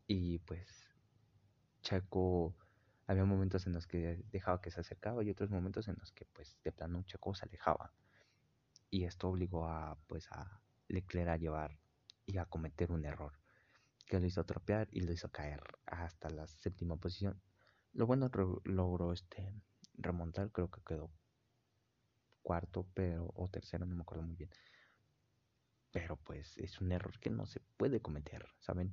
Y 0.08 0.40
pues 0.40 0.90
Checo 1.84 2.56
había 3.06 3.26
momentos 3.26 3.68
en 3.68 3.74
los 3.74 3.86
que 3.86 4.26
dejaba 4.32 4.60
que 4.60 4.72
se 4.72 4.80
acercaba 4.80 5.24
y 5.24 5.30
otros 5.30 5.52
momentos 5.52 5.88
en 5.88 5.98
los 6.00 6.12
que 6.12 6.26
pues 6.34 6.58
de 6.64 6.72
plano 6.72 7.04
Checo 7.04 7.36
se 7.36 7.46
alejaba 7.46 7.94
y 8.94 9.06
esto 9.06 9.30
obligó 9.30 9.66
a 9.66 9.98
pues 10.06 10.32
a 10.32 10.62
Leclerc 10.88 11.30
a 11.30 11.38
llevar 11.38 11.80
y 12.28 12.38
a 12.38 12.46
cometer 12.46 12.92
un 12.92 13.06
error 13.06 13.34
que 14.06 14.20
lo 14.20 14.28
hizo 14.28 14.46
tropear 14.46 14.88
y 14.92 15.02
lo 15.02 15.12
hizo 15.12 15.32
caer 15.32 15.64
hasta 15.88 16.30
la 16.30 16.46
séptima 16.46 16.96
posición. 16.98 17.42
Lo 17.94 18.06
bueno 18.06 18.30
logró 18.66 19.12
este 19.12 19.52
remontar, 19.96 20.52
creo 20.52 20.70
que 20.70 20.84
quedó 20.86 21.10
cuarto, 22.44 22.86
pero 22.94 23.32
o 23.34 23.50
tercero, 23.50 23.88
no 23.88 23.96
me 23.96 24.04
acuerdo 24.04 24.26
muy 24.26 24.36
bien. 24.36 24.52
Pero 25.92 26.18
pues 26.18 26.56
es 26.60 26.80
un 26.80 26.92
error 26.92 27.20
que 27.20 27.32
no 27.32 27.48
se 27.48 27.62
puede 27.78 28.00
cometer, 28.00 28.46
¿saben? 28.60 28.92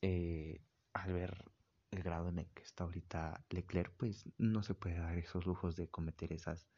Eh, 0.00 0.60
al 0.92 1.12
ver 1.12 1.50
el 1.90 2.04
grado 2.04 2.28
en 2.28 2.38
el 2.38 2.46
que 2.52 2.62
está 2.62 2.84
ahorita 2.84 3.44
Leclerc, 3.50 3.92
pues 3.96 4.28
no 4.38 4.62
se 4.62 4.74
puede 4.74 4.98
dar 4.98 5.18
esos 5.18 5.44
lujos 5.44 5.74
de 5.74 5.88
cometer 5.88 6.32
esas, 6.32 6.68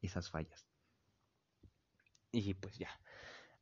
esas 0.00 0.30
fallas. 0.30 0.71
Y 2.32 2.54
pues 2.54 2.78
ya, 2.78 2.88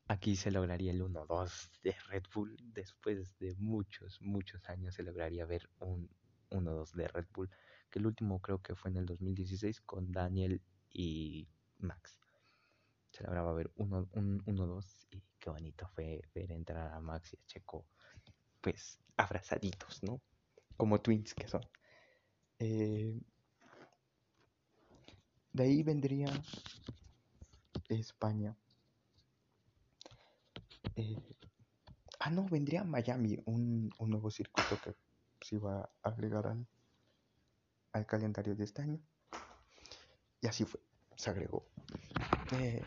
aquí 0.06 0.36
se 0.36 0.52
lograría 0.52 0.92
el 0.92 1.02
1-2 1.02 1.70
de 1.82 1.92
Red 2.08 2.22
Bull. 2.32 2.56
Después 2.72 3.36
de 3.38 3.56
muchos, 3.56 4.20
muchos 4.22 4.68
años 4.68 4.94
se 4.94 5.02
lograría 5.02 5.44
ver 5.44 5.68
un 5.80 6.08
1-2 6.50 6.92
de 6.92 7.08
Red 7.08 7.26
Bull. 7.34 7.50
Que 7.90 7.98
el 7.98 8.06
último 8.06 8.40
creo 8.40 8.62
que 8.62 8.76
fue 8.76 8.92
en 8.92 8.98
el 8.98 9.06
2016 9.06 9.80
con 9.80 10.12
Daniel 10.12 10.62
y 10.88 11.48
Max. 11.78 12.20
Se 13.10 13.24
lograba 13.24 13.52
ver 13.54 13.72
un 13.74 13.90
1-2 13.90 15.06
y 15.10 15.20
qué 15.40 15.50
bonito 15.50 15.88
fue 15.88 16.22
ver 16.32 16.52
entrar 16.52 16.94
a 16.94 17.00
Max 17.00 17.32
y 17.32 17.36
a 17.36 17.46
Checo, 17.46 17.88
pues 18.60 19.00
abrazaditos, 19.16 20.00
¿no? 20.04 20.22
Como 20.76 21.00
twins 21.00 21.34
que 21.34 21.48
son. 21.48 21.62
Eh, 22.60 23.20
de 25.52 25.62
ahí 25.64 25.82
vendría 25.82 26.28
España. 27.98 28.56
Eh, 31.00 31.16
ah, 32.18 32.30
no, 32.30 32.46
vendría 32.46 32.84
Miami, 32.84 33.38
un, 33.46 33.90
nuevo 34.00 34.30
circuito 34.30 34.78
que 34.82 34.94
se 35.40 35.54
iba 35.56 35.80
a 35.80 36.08
agregar 36.08 36.46
al, 36.46 36.66
al 37.92 38.06
calendario 38.06 38.54
de 38.54 38.64
este 38.64 38.82
año. 38.82 39.00
Y 40.42 40.46
así 40.46 40.64
fue, 40.64 40.80
se 41.16 41.30
agregó. 41.30 41.64
Eh, 42.52 42.82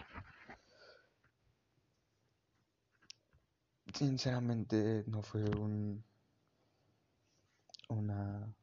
sinceramente 3.93 5.03
no 5.07 5.23
fue 5.23 5.43
un 5.43 6.03
una 7.89 8.53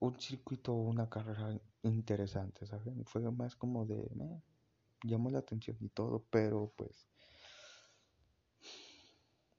un 0.00 0.20
circuito 0.20 0.72
o 0.72 0.82
una 0.82 1.08
carrera 1.08 1.58
interesante, 1.82 2.66
¿saben? 2.66 3.04
Fue 3.06 3.22
más 3.32 3.56
como 3.56 3.86
de, 3.86 4.08
llamó 5.04 5.30
la 5.30 5.38
atención 5.38 5.76
y 5.80 5.88
todo, 5.88 6.24
pero 6.30 6.72
pues 6.76 7.06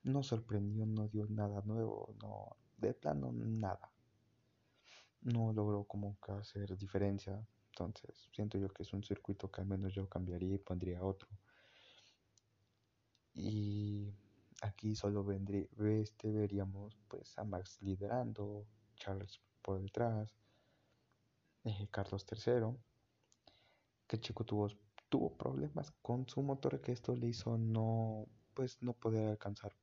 no 0.05 0.23
sorprendió, 0.23 0.85
no 0.85 1.07
dio 1.07 1.25
nada 1.29 1.61
nuevo, 1.65 2.15
no, 2.21 2.55
de 2.77 2.93
plano 2.93 3.31
nada. 3.33 3.91
No 5.21 5.51
logró 5.51 5.83
como 5.85 6.17
que 6.21 6.31
hacer 6.31 6.77
diferencia, 6.77 7.43
entonces 7.71 8.29
siento 8.31 8.57
yo 8.59 8.69
que 8.69 8.83
es 8.83 8.93
un 8.93 9.03
circuito 9.03 9.49
que 9.51 9.61
al 9.61 9.67
menos 9.67 9.93
yo 9.93 10.07
cambiaría 10.07 10.55
y 10.55 10.59
pondría 10.59 11.03
otro. 11.03 11.27
Y 13.33 14.13
aquí 14.61 14.95
solo 14.95 15.23
vendría, 15.23 15.67
este 15.99 16.31
veríamos 16.31 16.97
pues 17.07 17.37
a 17.37 17.43
Max 17.43 17.81
liderando, 17.81 18.65
Charles 18.95 19.41
por 19.63 19.81
detrás, 19.81 20.35
eh, 21.63 21.87
Carlos 21.89 22.25
III, 22.31 22.77
que 24.07 24.19
chico 24.19 24.45
tuvo, 24.45 24.69
tuvo 25.09 25.35
problemas 25.35 25.91
con 26.03 26.29
su 26.29 26.43
motor 26.43 26.79
que 26.79 26.91
esto 26.91 27.15
le 27.15 27.27
hizo 27.27 27.57
no, 27.57 28.27
pues 28.53 28.81
no 28.83 28.93
poder 28.93 29.29
alcanzar 29.29 29.73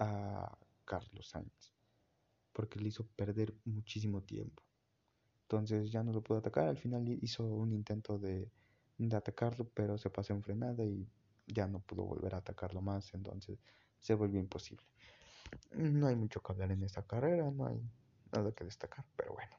a 0.00 0.58
Carlos 0.84 1.28
Sainz, 1.28 1.72
porque 2.52 2.80
le 2.80 2.88
hizo 2.88 3.06
perder 3.06 3.54
muchísimo 3.64 4.22
tiempo. 4.22 4.62
Entonces 5.42 5.92
ya 5.92 6.02
no 6.02 6.12
lo 6.12 6.22
pudo 6.22 6.38
atacar, 6.38 6.68
al 6.68 6.78
final 6.78 7.08
hizo 7.22 7.44
un 7.44 7.72
intento 7.72 8.18
de, 8.18 8.50
de 8.98 9.16
atacarlo, 9.16 9.68
pero 9.68 9.98
se 9.98 10.10
pasó 10.10 10.32
en 10.32 10.42
frenada 10.42 10.84
y 10.84 11.06
ya 11.46 11.66
no 11.66 11.80
pudo 11.80 12.04
volver 12.04 12.34
a 12.34 12.38
atacarlo 12.38 12.80
más, 12.80 13.12
entonces 13.14 13.58
se 13.98 14.14
volvió 14.14 14.40
imposible. 14.40 14.86
No 15.72 16.06
hay 16.06 16.16
mucho 16.16 16.40
que 16.40 16.52
hablar 16.52 16.72
en 16.72 16.82
esta 16.82 17.02
carrera, 17.06 17.50
no 17.50 17.66
hay 17.66 17.80
nada 18.32 18.52
que 18.52 18.64
destacar, 18.64 19.04
pero 19.16 19.34
bueno. 19.34 19.56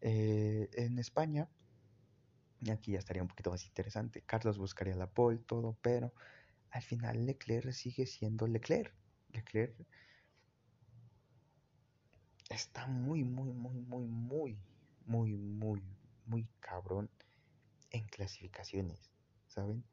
Eh, 0.00 0.68
en 0.72 0.98
España, 0.98 1.48
aquí 2.72 2.92
ya 2.92 2.98
estaría 2.98 3.22
un 3.22 3.28
poquito 3.28 3.50
más 3.50 3.64
interesante, 3.64 4.22
Carlos 4.22 4.58
buscaría 4.58 4.96
la 4.96 5.10
pole, 5.10 5.38
todo, 5.38 5.76
pero 5.82 6.12
al 6.70 6.82
final 6.82 7.26
Leclerc 7.26 7.72
sigue 7.72 8.06
siendo 8.06 8.46
Leclerc. 8.46 8.99
Leclerc 9.32 9.74
está 12.48 12.86
muy, 12.86 13.24
muy, 13.24 13.52
muy, 13.52 13.74
muy, 13.80 14.06
muy, 14.06 14.58
muy, 15.06 15.36
muy, 15.36 15.82
muy 16.26 16.48
cabrón 16.60 17.10
en 17.90 18.06
clasificaciones, 18.06 19.10
¿saben? 19.46 19.84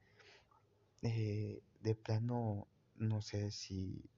Eh, 1.04 1.62
de 1.82 1.96
plano, 1.96 2.68
no 2.96 3.22
sé 3.22 3.52
si 3.52 4.10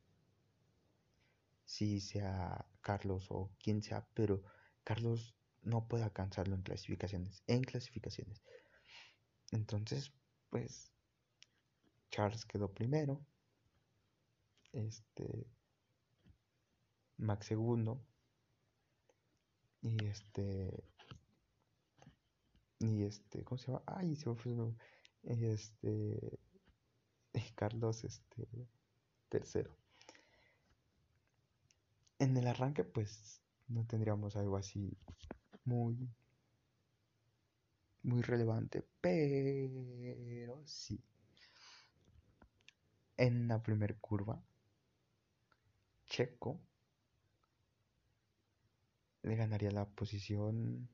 si 1.66 2.00
sea 2.00 2.66
Carlos 2.82 3.28
o 3.30 3.52
quien 3.62 3.84
sea, 3.84 4.08
pero 4.16 4.42
Carlos 4.84 5.36
no 5.62 5.88
puede 5.88 6.04
alcanzarlo 6.04 6.56
en 6.56 6.64
clasificaciones, 6.64 7.44
en 7.46 7.64
clasificaciones. 7.64 8.42
Entonces, 9.52 10.12
pues 10.50 10.92
Charles 12.10 12.46
quedó 12.46 12.74
primero, 12.74 13.24
este 14.72 15.48
Max 17.18 17.48
segundo 17.48 18.02
y 19.82 20.06
este 20.06 20.84
y 22.80 23.04
este 23.04 23.44
¿cómo 23.44 23.58
se 23.58 23.68
llama? 23.68 23.84
Ay, 23.86 24.16
se 24.16 24.30
me 24.30 24.36
fue 24.36 24.54
este 25.24 26.40
Carlos 27.56 28.04
este 28.04 28.48
tercero 29.30 29.76
en 32.20 32.36
el 32.38 32.48
arranque 32.48 32.84
pues 32.84 33.42
no 33.68 33.86
tendríamos 33.86 34.36
algo 34.36 34.58
así 34.58 34.98
muy 35.66 36.10
muy 38.04 38.22
relevante, 38.22 38.86
pero 39.02 40.62
sí. 40.66 41.02
En 43.18 43.48
la 43.48 43.62
primera 43.62 43.94
curva, 44.00 44.42
Checo 46.20 46.60
le 49.22 49.38
ganaría 49.38 49.72
la 49.72 49.86
posición, 49.86 50.90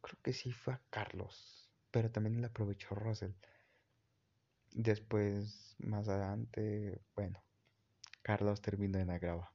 creo 0.00 0.18
que 0.24 0.32
sí 0.32 0.50
fue 0.50 0.74
a 0.74 0.82
Carlos, 0.90 1.70
pero 1.92 2.10
también 2.10 2.40
le 2.40 2.48
aprovechó 2.48 2.96
Russell. 2.96 3.30
Después, 4.72 5.76
más 5.78 6.08
adelante, 6.08 7.00
bueno, 7.14 7.44
Carlos 8.22 8.60
terminó 8.60 8.98
en 8.98 9.06
la 9.06 9.20
grava 9.20 9.54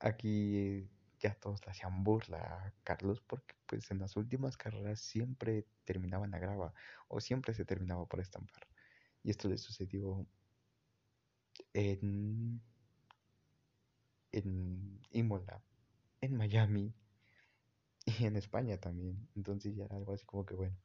aquí 0.00 0.90
ya 1.20 1.34
todos 1.34 1.60
hacían 1.68 2.02
burla 2.02 2.38
a 2.38 2.72
Carlos 2.82 3.20
porque 3.20 3.54
pues 3.66 3.88
en 3.92 4.00
las 4.00 4.16
últimas 4.16 4.56
carreras 4.56 4.98
siempre 4.98 5.64
terminaba 5.84 6.24
en 6.24 6.32
la 6.32 6.40
grava 6.40 6.74
o 7.06 7.20
siempre 7.20 7.54
se 7.54 7.64
terminaba 7.64 8.04
por 8.06 8.18
estampar. 8.18 8.66
Y 9.22 9.30
esto 9.30 9.48
le 9.48 9.58
sucedió 9.58 10.26
en 11.74 12.60
en 14.32 15.00
Imola, 15.10 15.62
en 16.20 16.36
Miami 16.36 16.94
y 18.06 18.24
en 18.26 18.36
España 18.36 18.78
también. 18.78 19.28
Entonces 19.34 19.74
ya 19.74 19.84
era 19.84 19.96
algo 19.96 20.12
así 20.12 20.24
como 20.24 20.44
que 20.46 20.54
bueno. 20.54 20.76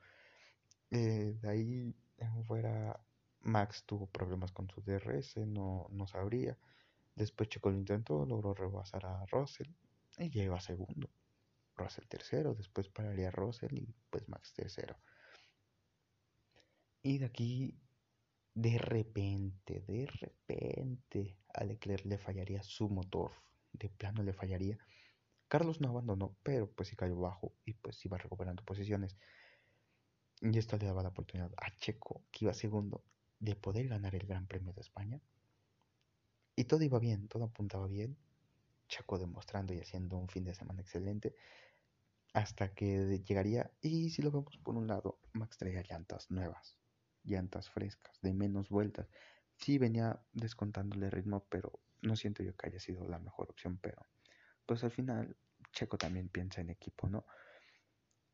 Eh, 0.92 1.38
de 1.42 1.50
ahí 1.50 1.96
fuera 2.48 3.00
Max 3.42 3.84
tuvo 3.86 4.08
problemas 4.08 4.52
con 4.52 4.70
su 4.70 4.82
DRS, 4.82 5.38
no, 5.48 5.88
no 5.92 6.08
sabría. 6.08 6.58
Después 7.16 7.50
Checo 7.50 7.70
lo 7.70 7.78
intentó, 7.78 8.26
logró 8.26 8.54
rebasar 8.54 9.06
a 9.06 9.26
Russell 9.28 9.70
y 10.18 10.30
ya 10.30 10.44
iba 10.44 10.60
segundo. 10.60 11.10
Russell 11.76 12.08
tercero, 12.08 12.56
después 12.56 12.90
pararía 12.90 13.32
Russell 13.32 13.74
y 13.74 13.94
pues 14.10 14.28
Max 14.30 14.54
tercero. 14.54 14.98
Y 17.04 17.20
de 17.20 17.26
aquí, 17.26 17.78
de 18.56 18.78
repente, 18.78 19.82
de 19.82 20.08
repente, 20.08 21.38
a 21.54 21.66
Leclerc 21.66 22.06
le 22.06 22.18
fallaría 22.18 22.64
su 22.64 22.90
motor. 22.90 23.32
De 23.74 23.90
plano 23.90 24.24
le 24.24 24.32
fallaría. 24.32 24.78
Carlos 25.50 25.82
no 25.82 25.90
abandonó, 25.90 26.36
pero 26.42 26.72
pues 26.72 26.88
sí 26.90 26.96
cayó 26.96 27.18
bajo 27.18 27.54
y 27.66 27.74
pues 27.74 28.04
iba 28.06 28.18
recuperando 28.18 28.64
posiciones. 28.64 29.18
Y 30.42 30.58
esto 30.58 30.78
le 30.78 30.86
daba 30.86 31.04
la 31.04 31.10
oportunidad 31.10 31.52
a 31.58 31.70
Checo, 31.76 32.24
que 32.32 32.46
iba 32.46 32.54
segundo, 32.54 33.04
de 33.40 33.56
poder 33.56 33.90
ganar 33.90 34.16
el 34.16 34.26
Gran 34.26 34.48
Premio 34.48 34.72
de 34.72 34.82
España. 34.82 35.22
Y 36.56 36.64
todo 36.64 36.82
iba 36.84 37.00
bien, 37.00 37.28
todo 37.28 37.44
apuntaba 37.44 37.88
bien. 37.88 38.18
Checo 38.88 39.20
demostrando 39.20 39.74
y 39.74 39.80
haciendo 39.80 40.18
un 40.18 40.30
fin 40.30 40.46
de 40.46 40.56
semana 40.56 40.82
excelente. 40.82 41.36
Hasta 42.34 42.74
que 42.74 43.22
llegaría, 43.26 43.70
y 43.82 44.12
si 44.12 44.22
lo 44.22 44.32
vemos 44.32 44.58
por 44.58 44.76
un 44.76 44.88
lado, 44.88 45.20
Max 45.34 45.58
traía 45.58 45.84
llantas 45.84 46.32
nuevas, 46.32 46.78
llantas 47.26 47.70
frescas, 47.70 48.20
de 48.22 48.34
menos 48.34 48.70
vueltas. 48.70 49.10
Sí 49.58 49.78
venía 49.78 50.22
descontándole 50.34 51.10
ritmo, 51.10 51.46
pero 51.50 51.80
no 52.02 52.16
siento 52.16 52.44
yo 52.44 52.56
que 52.56 52.68
haya 52.68 52.80
sido 52.80 53.08
la 53.08 53.20
mejor 53.20 53.50
opción, 53.50 53.78
pero 53.78 54.06
pues 54.66 54.84
al 54.84 54.92
final 54.92 55.36
Checo 55.72 55.98
también 55.98 56.30
piensa 56.30 56.62
en 56.62 56.70
equipo, 56.70 57.10
¿no? 57.10 57.26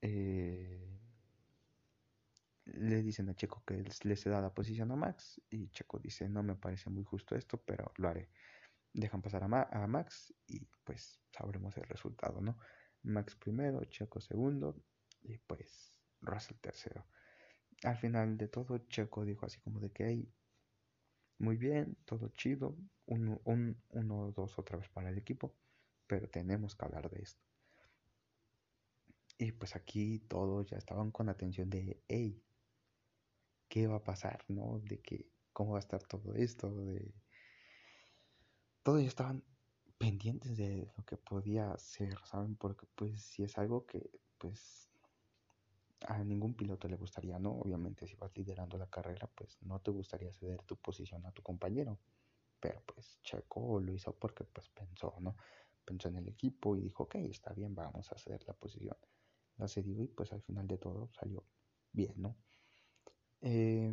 Eh, 0.02 1.00
le 2.66 3.02
dicen 3.02 3.30
a 3.30 3.36
Checo 3.36 3.64
que 3.66 3.84
le 4.04 4.16
se 4.16 4.30
da 4.30 4.42
la 4.42 4.54
posición 4.54 4.92
a 4.92 4.96
Max 4.96 5.42
y 5.50 5.70
Checo 5.70 6.00
dice 6.00 6.30
no 6.30 6.44
me 6.44 6.56
parece 6.56 6.90
muy 6.90 7.04
justo 7.04 7.36
esto, 7.36 7.62
pero 7.62 7.92
lo 7.98 8.08
haré. 8.08 8.30
Dejan 8.94 9.22
pasar 9.22 9.44
a, 9.44 9.64
a 9.72 9.88
Max 9.88 10.34
y 10.48 10.66
pues 10.84 11.20
sabremos 11.32 11.78
el 11.78 11.84
resultado, 11.84 12.42
¿no? 12.42 12.58
Max 13.04 13.36
primero, 13.36 13.84
Checo 13.86 14.20
segundo 14.22 14.76
y 15.22 15.38
pues 15.38 15.98
Russell 16.22 16.58
tercero. 16.58 17.06
Al 17.84 17.98
final 17.98 18.38
de 18.38 18.48
todo, 18.48 18.78
Checo 18.90 19.26
dijo 19.26 19.46
así 19.46 19.60
como 19.60 19.80
de 19.80 19.92
que 19.92 20.06
hey, 20.08 20.34
muy 21.40 21.58
bien, 21.58 21.98
todo 22.06 22.30
chido, 22.30 22.78
uno, 23.08 23.42
un, 23.46 23.82
uno, 23.90 24.32
dos 24.32 24.60
otra 24.60 24.78
vez 24.78 24.90
para 24.90 25.10
el 25.10 25.18
equipo, 25.18 25.56
pero 26.06 26.30
tenemos 26.30 26.76
que 26.76 26.86
hablar 26.86 27.10
de 27.10 27.22
esto. 27.24 27.42
Y 29.40 29.52
pues 29.54 29.76
aquí 29.76 30.20
todos 30.20 30.70
ya 30.70 30.78
estaban 30.78 31.10
con 31.10 31.30
atención 31.30 31.70
de, 31.72 32.04
hey, 32.08 32.44
qué 33.68 33.88
va 33.88 33.98
a 33.98 34.04
pasar, 34.04 34.46
¿no? 34.50 34.80
De 34.84 35.02
que 35.02 35.32
cómo 35.52 35.72
va 35.72 35.78
a 35.78 35.80
estar 35.80 36.04
todo 36.04 36.36
esto, 36.36 36.70
de... 36.86 37.12
Todos 38.84 39.02
ya 39.02 39.08
estaban 39.08 39.44
pendientes 39.98 40.58
de 40.58 40.92
lo 40.96 41.06
que 41.06 41.18
podía 41.18 41.76
ser, 41.80 42.20
¿saben? 42.26 42.56
Porque 42.56 42.86
pues 42.96 43.20
si 43.22 43.44
es 43.44 43.58
algo 43.58 43.86
que 43.88 44.12
pues 44.38 44.91
a 46.08 46.24
ningún 46.24 46.54
piloto 46.54 46.88
le 46.88 46.98
gustaría, 46.98 47.40
¿no? 47.40 47.52
Obviamente 47.52 48.08
si 48.08 48.16
vas 48.16 48.36
liderando 48.36 48.78
la 48.78 48.90
carrera, 48.90 49.28
pues 49.36 49.58
no 49.62 49.80
te 49.80 49.92
gustaría 49.92 50.32
ceder 50.34 50.64
tu 50.64 50.76
posición 50.78 51.26
a 51.26 51.32
tu 51.32 51.42
compañero. 51.42 52.00
Pero 52.60 52.82
pues 52.86 53.20
Checo 53.24 53.80
lo 53.80 53.94
hizo 53.94 54.14
porque 54.14 54.44
pues 54.44 54.70
pensó, 54.70 55.16
¿no? 55.20 55.36
Pensó 55.84 56.10
en 56.10 56.18
el 56.18 56.28
equipo 56.28 56.76
y 56.76 56.82
dijo, 56.82 57.04
ok, 57.04 57.16
está 57.16 57.54
bien, 57.54 57.74
vamos 57.76 58.12
a 58.12 58.18
ceder 58.18 58.44
la 58.48 58.54
posición. 58.54 58.98
La 59.58 59.68
cedió 59.68 60.02
y 60.04 60.08
pues 60.08 60.32
al 60.32 60.42
final 60.42 60.68
de 60.68 60.78
todo 60.78 61.10
salió 61.12 61.44
bien, 61.92 62.14
¿no? 62.18 62.36
Eh, 63.42 63.92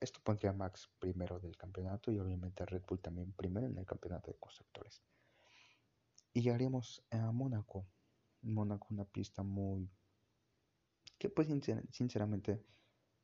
esto 0.00 0.20
pondría 0.22 0.50
a 0.50 0.54
Max 0.54 0.88
primero 0.98 1.40
del 1.40 1.56
campeonato 1.56 2.12
y 2.12 2.18
obviamente 2.18 2.62
a 2.62 2.66
Red 2.66 2.82
Bull 2.88 3.00
también 3.00 3.32
primero 3.32 3.66
en 3.66 3.76
el 3.76 3.86
campeonato 3.86 4.30
de 4.30 4.38
constructores. 4.38 5.02
Y 6.32 6.42
llegaríamos 6.42 7.02
a 7.10 7.32
Mónaco. 7.32 7.86
Mónaco, 8.42 8.86
una 8.90 9.04
pista 9.04 9.42
muy. 9.42 9.90
Que, 11.18 11.28
pues, 11.28 11.48
sinceramente, 11.90 12.64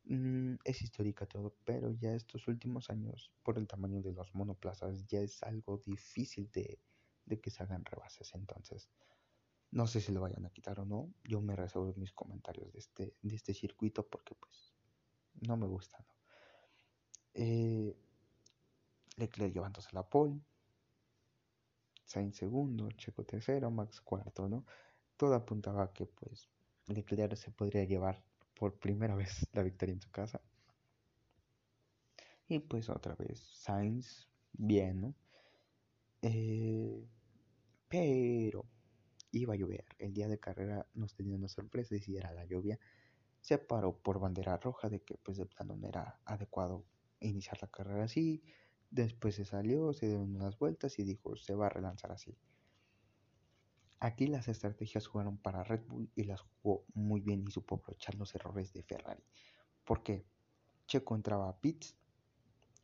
mm, 0.05 0.57
es 0.65 0.83
histórica 0.83 1.27
todo, 1.27 1.57
pero 1.65 1.93
ya 1.93 2.15
estos 2.15 2.49
últimos 2.49 2.91
años, 2.91 3.33
por 3.43 3.59
el 3.59 3.67
tamaño 3.67 4.03
de 4.03 4.13
los 4.13 4.35
monoplazas, 4.35 5.07
ya 5.07 5.21
es 5.21 5.43
algo 5.43 5.83
difícil 5.87 6.51
de, 6.53 6.81
de 7.25 7.41
que 7.41 7.51
se 7.51 7.63
hagan 7.63 7.85
rebases. 7.85 8.35
Entonces, 8.35 8.91
no 9.71 9.87
sé 9.87 10.01
si 10.01 10.13
lo 10.13 10.21
vayan 10.21 10.45
a 10.47 10.51
quitar 10.51 10.81
o 10.81 10.85
no. 10.85 11.13
Yo 11.25 11.41
me 11.41 11.57
reservo 11.57 11.93
mis 11.97 12.13
comentarios 12.13 12.73
de 12.73 12.79
este, 12.79 13.17
de 13.23 13.35
este 13.35 13.55
circuito 13.55 14.07
porque, 14.07 14.35
pues, 14.35 14.75
no 15.43 15.57
me 15.57 15.67
gusta, 15.67 15.99
¿no? 16.07 16.15
Eh, 17.35 17.97
Leclerc 19.17 19.53
llevándose 19.53 19.89
la 19.93 20.09
pole, 20.09 20.41
Sainz 22.05 22.37
segundo, 22.37 22.91
Checo 22.93 23.25
tercero, 23.25 23.71
Max 23.71 24.01
cuarto, 24.01 24.49
¿no? 24.49 24.65
Todo 25.17 25.35
apuntaba 25.35 25.85
a 25.85 25.93
que 25.93 26.07
pues 26.07 26.49
Leclerc 26.87 27.37
se 27.37 27.51
podría 27.51 27.85
llevar 27.85 28.23
por 28.55 28.79
primera 28.79 29.15
vez 29.17 29.47
la 29.53 29.63
victoria 29.63 29.93
en 29.95 30.01
su 30.01 30.11
casa. 30.11 30.41
Y 32.47 32.59
pues 32.59 32.89
otra 32.91 33.15
vez 33.15 33.41
Sainz, 33.41 34.29
bien, 34.53 35.01
¿no? 35.01 35.15
Eh, 36.23 37.07
pero 37.89 38.67
iba 39.33 39.55
a 39.55 39.57
llover. 39.57 39.85
El 39.99 40.13
día 40.13 40.29
de 40.29 40.39
carrera 40.39 40.87
nos 40.95 41.15
tenía 41.15 41.37
una 41.37 41.49
sorpresa 41.49 41.97
y 41.97 42.01
si 42.01 42.17
era 42.17 42.33
la 42.33 42.45
lluvia 42.45 42.79
se 43.41 43.59
paró 43.59 43.99
por 43.99 44.21
bandera 44.21 44.57
roja 44.57 44.89
de 44.89 45.03
que 45.03 45.19
pues 45.19 45.37
de 45.37 45.45
plano 45.45 45.77
no 45.77 45.87
era 45.87 46.19
adecuado 46.25 46.87
iniciar 47.21 47.61
la 47.61 47.69
carrera 47.69 48.05
así. 48.05 48.43
Después 48.91 49.35
se 49.35 49.45
salió, 49.45 49.93
se 49.93 50.07
dieron 50.07 50.35
unas 50.35 50.59
vueltas 50.59 50.99
y 50.99 51.05
dijo 51.05 51.37
se 51.37 51.55
va 51.55 51.67
a 51.67 51.71
relanzar 51.71 52.13
así. 52.13 52.39
Aquí 54.01 54.27
las 54.27 54.49
estrategias 54.49 55.07
jugaron 55.07 55.39
para 55.39 55.65
Red 55.65 55.87
Bull 55.87 56.11
y 56.15 56.25
las 56.25 56.41
jugó 56.41 56.85
muy 56.95 57.21
bien 57.21 57.45
y 57.47 57.51
supo 57.51 57.77
aprovechar 57.77 58.15
los 58.17 58.35
errores 58.35 58.73
de 58.73 58.83
Ferrari. 58.83 59.23
¿Por 59.85 60.03
qué? 60.03 60.25
Checo 60.87 61.15
entraba 61.15 61.49
a 61.49 61.59
pits 61.61 61.97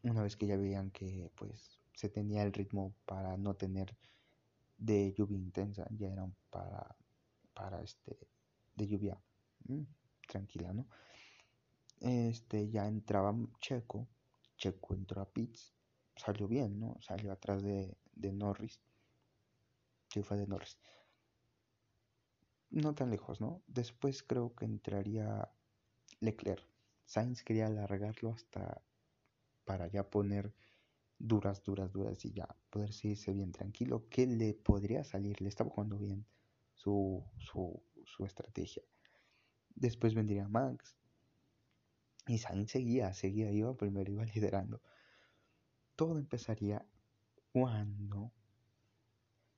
una 0.02 0.22
vez 0.22 0.36
que 0.36 0.46
ya 0.46 0.56
veían 0.56 0.90
que 0.90 1.30
pues 1.34 1.78
se 1.94 2.08
tenía 2.08 2.42
el 2.42 2.52
ritmo 2.52 2.94
para 3.04 3.36
no 3.36 3.54
tener 3.54 3.94
de 4.78 5.12
lluvia 5.12 5.36
intensa, 5.36 5.86
ya 5.90 6.08
eran 6.08 6.34
para 6.48 6.96
para 7.52 7.82
este 7.82 8.16
de 8.74 8.86
lluvia 8.86 9.20
tranquila, 10.26 10.72
¿no? 10.72 10.86
Este, 12.00 12.70
ya 12.70 12.86
entraba 12.86 13.34
Checo, 13.60 14.08
Checo 14.56 14.94
entró 14.94 15.20
a 15.20 15.30
pits, 15.30 15.74
salió 16.16 16.48
bien, 16.48 16.80
¿no? 16.80 16.96
Salió 17.02 17.30
atrás 17.32 17.62
de, 17.62 17.94
de 18.14 18.32
Norris. 18.32 18.80
Sí, 20.08 20.22
fue 20.22 20.38
de 20.38 20.46
Norris. 20.46 20.78
No 22.70 22.94
tan 22.94 23.10
lejos, 23.10 23.40
¿no? 23.40 23.62
Después 23.66 24.22
creo 24.22 24.54
que 24.54 24.64
entraría 24.64 25.50
Leclerc. 26.20 26.64
Sainz 27.04 27.42
quería 27.42 27.66
alargarlo 27.66 28.32
hasta 28.32 28.82
para 29.64 29.88
ya 29.88 30.08
poner 30.08 30.54
duras, 31.18 31.62
duras, 31.64 31.92
duras 31.92 32.24
y 32.24 32.32
ya 32.32 32.48
poder 32.70 32.92
seguirse 32.92 33.32
bien 33.32 33.50
tranquilo. 33.50 34.08
Que 34.08 34.26
le 34.26 34.54
podría 34.54 35.02
salir, 35.02 35.40
le 35.40 35.48
estaba 35.48 35.70
jugando 35.70 35.98
bien 35.98 36.24
su, 36.74 37.24
su, 37.38 37.82
su 38.04 38.24
estrategia. 38.24 38.84
Después 39.74 40.14
vendría 40.14 40.48
Max. 40.48 40.96
Y 42.28 42.38
Sainz 42.38 42.70
seguía, 42.70 43.12
seguía, 43.12 43.50
iba 43.50 43.76
primero, 43.76 44.12
iba 44.12 44.24
liderando. 44.34 44.80
Todo 45.96 46.18
empezaría 46.18 46.86
cuando 47.52 48.32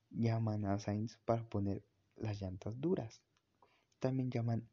llaman 0.09 0.65
a 0.65 0.79
Sainz 0.79 1.17
para 1.25 1.47
poner 1.47 1.83
las 2.23 2.41
llantas 2.41 2.79
duras. 2.79 3.21
También 3.99 4.31
llaman 4.31 4.67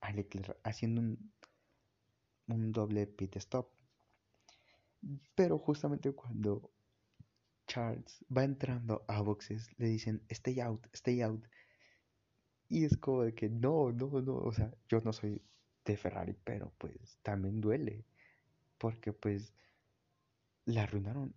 a 0.00 0.12
Leclerc 0.12 0.56
haciendo 0.62 1.00
un, 1.00 1.32
un 2.48 2.72
doble 2.72 3.06
pit 3.06 3.36
stop. 3.36 3.68
Pero 5.34 5.58
justamente 5.58 6.12
cuando 6.12 6.70
Charles 7.66 8.24
va 8.34 8.44
entrando 8.44 9.04
a 9.08 9.20
boxes, 9.20 9.68
le 9.78 9.88
dicen, 9.88 10.22
stay 10.28 10.60
out, 10.60 10.86
stay 10.92 11.20
out. 11.22 11.44
Y 12.68 12.84
es 12.84 12.96
como 12.96 13.22
de 13.22 13.34
que 13.34 13.48
no, 13.50 13.92
no, 13.92 14.20
no, 14.22 14.36
o 14.36 14.52
sea, 14.52 14.72
yo 14.88 15.00
no 15.00 15.12
soy 15.12 15.42
de 15.84 15.96
Ferrari, 15.96 16.34
pero 16.44 16.72
pues 16.78 17.18
también 17.22 17.60
duele. 17.60 18.04
Porque 18.78 19.12
pues 19.12 19.52
le 20.66 20.80
arruinaron 20.80 21.34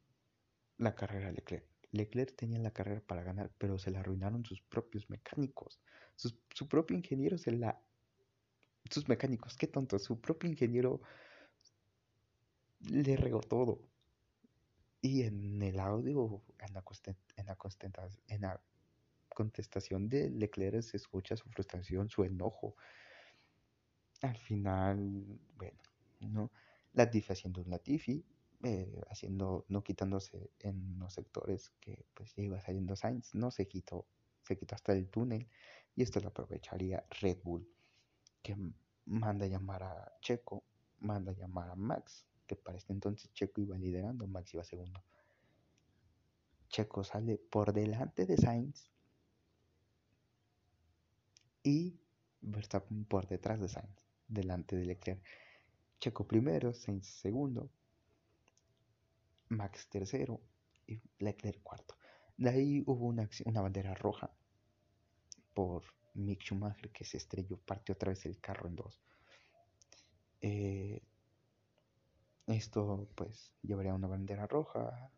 la 0.77 0.95
carrera 0.95 1.29
a 1.29 1.31
Leclerc. 1.31 1.65
Leclerc 1.91 2.35
tenía 2.35 2.59
la 2.59 2.71
carrera 2.71 3.01
para 3.01 3.23
ganar, 3.23 3.51
pero 3.57 3.77
se 3.77 3.91
la 3.91 3.99
arruinaron 3.99 4.45
sus 4.45 4.61
propios 4.61 5.09
mecánicos. 5.09 5.79
su 6.15 6.67
propio 6.67 6.97
ingeniero 6.97 7.37
se 7.37 7.51
la... 7.51 7.81
Sus 8.89 9.09
mecánicos, 9.09 9.57
qué 9.57 9.67
tonto. 9.67 9.99
Su 9.99 10.19
propio 10.21 10.49
ingeniero 10.49 11.01
le 12.79 13.15
regó 13.17 13.41
todo. 13.41 13.81
Y 15.01 15.23
en 15.23 15.61
el 15.61 15.79
audio, 15.79 16.41
en 16.59 16.73
la, 16.73 16.83
en 17.35 17.45
la, 17.45 17.57
en 18.27 18.41
la 18.41 18.61
contestación 19.29 20.09
de 20.09 20.29
Leclerc 20.29 20.81
se 20.81 20.97
escucha 20.97 21.35
su 21.35 21.49
frustración, 21.49 22.09
su 22.09 22.23
enojo. 22.23 22.75
Al 24.21 24.37
final, 24.37 25.39
bueno, 25.55 25.79
¿no? 26.21 26.51
Latifi 26.93 27.33
haciendo 27.33 27.61
un 27.61 27.69
Latifi, 27.69 28.25
eh, 28.63 29.01
haciendo, 29.09 29.65
no 29.69 29.83
quitándose 29.83 30.51
en 30.59 30.97
los 30.97 31.13
sectores 31.13 31.71
que 31.79 32.05
pues 32.13 32.33
ya 32.35 32.43
iba 32.43 32.59
saliendo 32.59 32.95
Sainz, 32.95 33.35
no 33.35 33.51
se 33.51 33.67
quitó, 33.67 34.07
se 34.41 34.57
quitó 34.57 34.73
hasta 34.73 34.93
el 34.93 35.09
túnel 35.09 35.47
y 35.95 36.01
esto 36.01 36.19
lo 36.19 36.29
aprovecharía 36.29 37.05
Red 37.21 37.37
Bull, 37.43 37.69
que 38.41 38.55
manda 39.05 39.45
a 39.45 39.49
llamar 39.49 39.83
a 39.83 40.17
Checo, 40.21 40.63
manda 40.99 41.31
a 41.31 41.35
llamar 41.35 41.69
a 41.69 41.75
Max, 41.75 42.25
que 42.47 42.55
para 42.55 42.77
este 42.77 42.93
entonces 42.93 43.31
Checo 43.33 43.61
iba 43.61 43.77
liderando, 43.77 44.25
Max 44.27 44.53
iba 44.53 44.63
segundo. 44.63 45.03
Checo 46.69 47.03
sale 47.03 47.37
por 47.37 47.73
delante 47.73 48.25
de 48.25 48.37
Sainz 48.37 48.89
y 51.63 51.99
Verstappen 52.41 53.05
por 53.05 53.27
detrás 53.27 53.59
de 53.59 53.69
Sainz, 53.69 54.01
delante 54.27 54.75
de 54.75 54.85
Leclerc. 54.85 55.23
Checo 55.99 56.27
primero, 56.27 56.73
Sainz 56.73 57.07
segundo, 57.07 57.69
Max 59.49 59.87
tercero 59.89 60.41
y 60.85 61.01
Leclerc 61.19 61.61
cuarto. 61.63 61.97
De 62.37 62.49
ahí 62.49 62.83
hubo 62.85 63.05
una, 63.05 63.29
una 63.45 63.61
bandera 63.61 63.93
roja 63.93 64.31
por 65.53 65.83
Mick 66.13 66.41
Schumacher 66.41 66.91
que 66.91 67.05
se 67.05 67.17
estrelló, 67.17 67.57
partió 67.57 67.93
otra 67.93 68.09
vez 68.09 68.25
el 68.25 68.39
carro 68.39 68.67
en 68.67 68.75
dos. 68.75 69.01
Eh, 70.41 71.01
esto 72.47 73.09
pues 73.15 73.51
llevaría 73.61 73.93
una 73.93 74.07
bandera 74.07 74.47
roja 74.47 75.11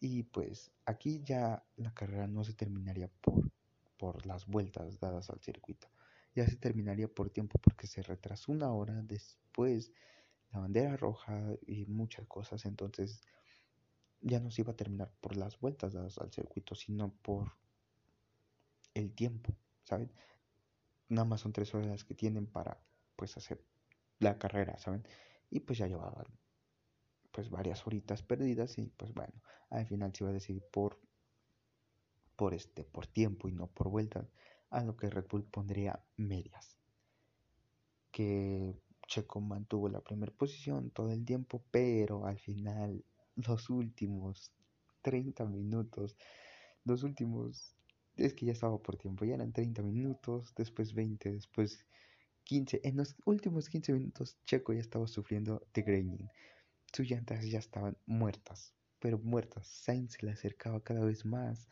y 0.00 0.22
pues 0.22 0.70
aquí 0.86 1.22
ya 1.24 1.64
la 1.76 1.92
carrera 1.92 2.26
no 2.26 2.44
se 2.44 2.54
terminaría 2.54 3.08
por, 3.20 3.50
por 3.98 4.24
las 4.24 4.46
vueltas 4.46 4.98
dadas 5.00 5.28
al 5.30 5.40
circuito 5.40 5.88
ya 6.34 6.46
se 6.46 6.56
terminaría 6.56 7.08
por 7.08 7.30
tiempo 7.30 7.58
porque 7.58 7.86
se 7.86 8.02
retrasó 8.02 8.52
una 8.52 8.72
hora 8.72 9.02
después 9.02 9.92
la 10.52 10.60
bandera 10.60 10.96
roja 10.96 11.40
y 11.66 11.86
muchas 11.86 12.26
cosas, 12.26 12.64
entonces 12.64 13.22
ya 14.20 14.40
no 14.40 14.50
se 14.50 14.62
iba 14.62 14.72
a 14.72 14.76
terminar 14.76 15.10
por 15.20 15.36
las 15.36 15.58
vueltas 15.60 15.92
dadas 15.92 16.18
al 16.18 16.32
circuito, 16.32 16.74
sino 16.74 17.12
por 17.22 17.52
el 18.94 19.12
tiempo, 19.14 19.54
¿saben? 19.84 20.12
Nada 21.08 21.24
más 21.24 21.40
son 21.40 21.52
tres 21.52 21.74
horas 21.74 21.86
las 21.86 22.04
que 22.04 22.14
tienen 22.14 22.46
para 22.46 22.80
pues 23.16 23.36
hacer 23.36 23.64
la 24.18 24.38
carrera, 24.38 24.78
¿saben? 24.78 25.06
Y 25.50 25.60
pues 25.60 25.78
ya 25.78 25.86
llevaban 25.86 26.26
pues 27.32 27.48
varias 27.50 27.86
horitas 27.86 28.22
perdidas 28.22 28.78
y 28.78 28.86
pues 28.86 29.14
bueno, 29.14 29.32
al 29.70 29.86
final 29.86 30.12
se 30.14 30.24
iba 30.24 30.30
a 30.30 30.34
decidir 30.34 30.64
por 30.70 31.00
por 32.36 32.54
este 32.54 32.84
por 32.84 33.06
tiempo 33.06 33.48
y 33.48 33.52
no 33.52 33.68
por 33.68 33.88
vueltas 33.88 34.32
a 34.70 34.82
lo 34.82 34.96
que 34.96 35.10
Red 35.10 35.26
Bull 35.28 35.44
pondría 35.44 36.04
medias. 36.16 36.78
Que 38.10 38.80
Checo 39.10 39.40
mantuvo 39.40 39.88
la 39.88 40.00
primera 40.00 40.32
posición 40.32 40.90
todo 40.90 41.10
el 41.10 41.24
tiempo, 41.24 41.64
pero 41.72 42.26
al 42.26 42.38
final 42.38 43.04
los 43.34 43.68
últimos 43.68 44.52
30 45.02 45.46
minutos, 45.46 46.16
los 46.84 47.02
últimos, 47.02 47.74
es 48.16 48.34
que 48.34 48.46
ya 48.46 48.52
estaba 48.52 48.78
por 48.78 48.96
tiempo, 48.96 49.24
ya 49.24 49.34
eran 49.34 49.52
30 49.52 49.82
minutos, 49.82 50.54
después 50.54 50.94
20, 50.94 51.32
después 51.32 51.84
15, 52.44 52.82
en 52.84 52.96
los 52.96 53.16
últimos 53.24 53.68
15 53.68 53.92
minutos 53.92 54.38
Checo 54.46 54.72
ya 54.72 54.80
estaba 54.80 55.08
sufriendo 55.08 55.60
de 55.74 55.82
graining, 55.82 56.30
sus 56.92 57.10
llantas 57.10 57.44
ya 57.44 57.58
estaban 57.58 57.96
muertas, 58.06 58.74
pero 59.00 59.18
muertas, 59.18 59.66
Sainz 59.66 60.12
se 60.12 60.24
le 60.24 60.32
acercaba 60.32 60.84
cada 60.84 61.04
vez 61.04 61.24
más, 61.24 61.68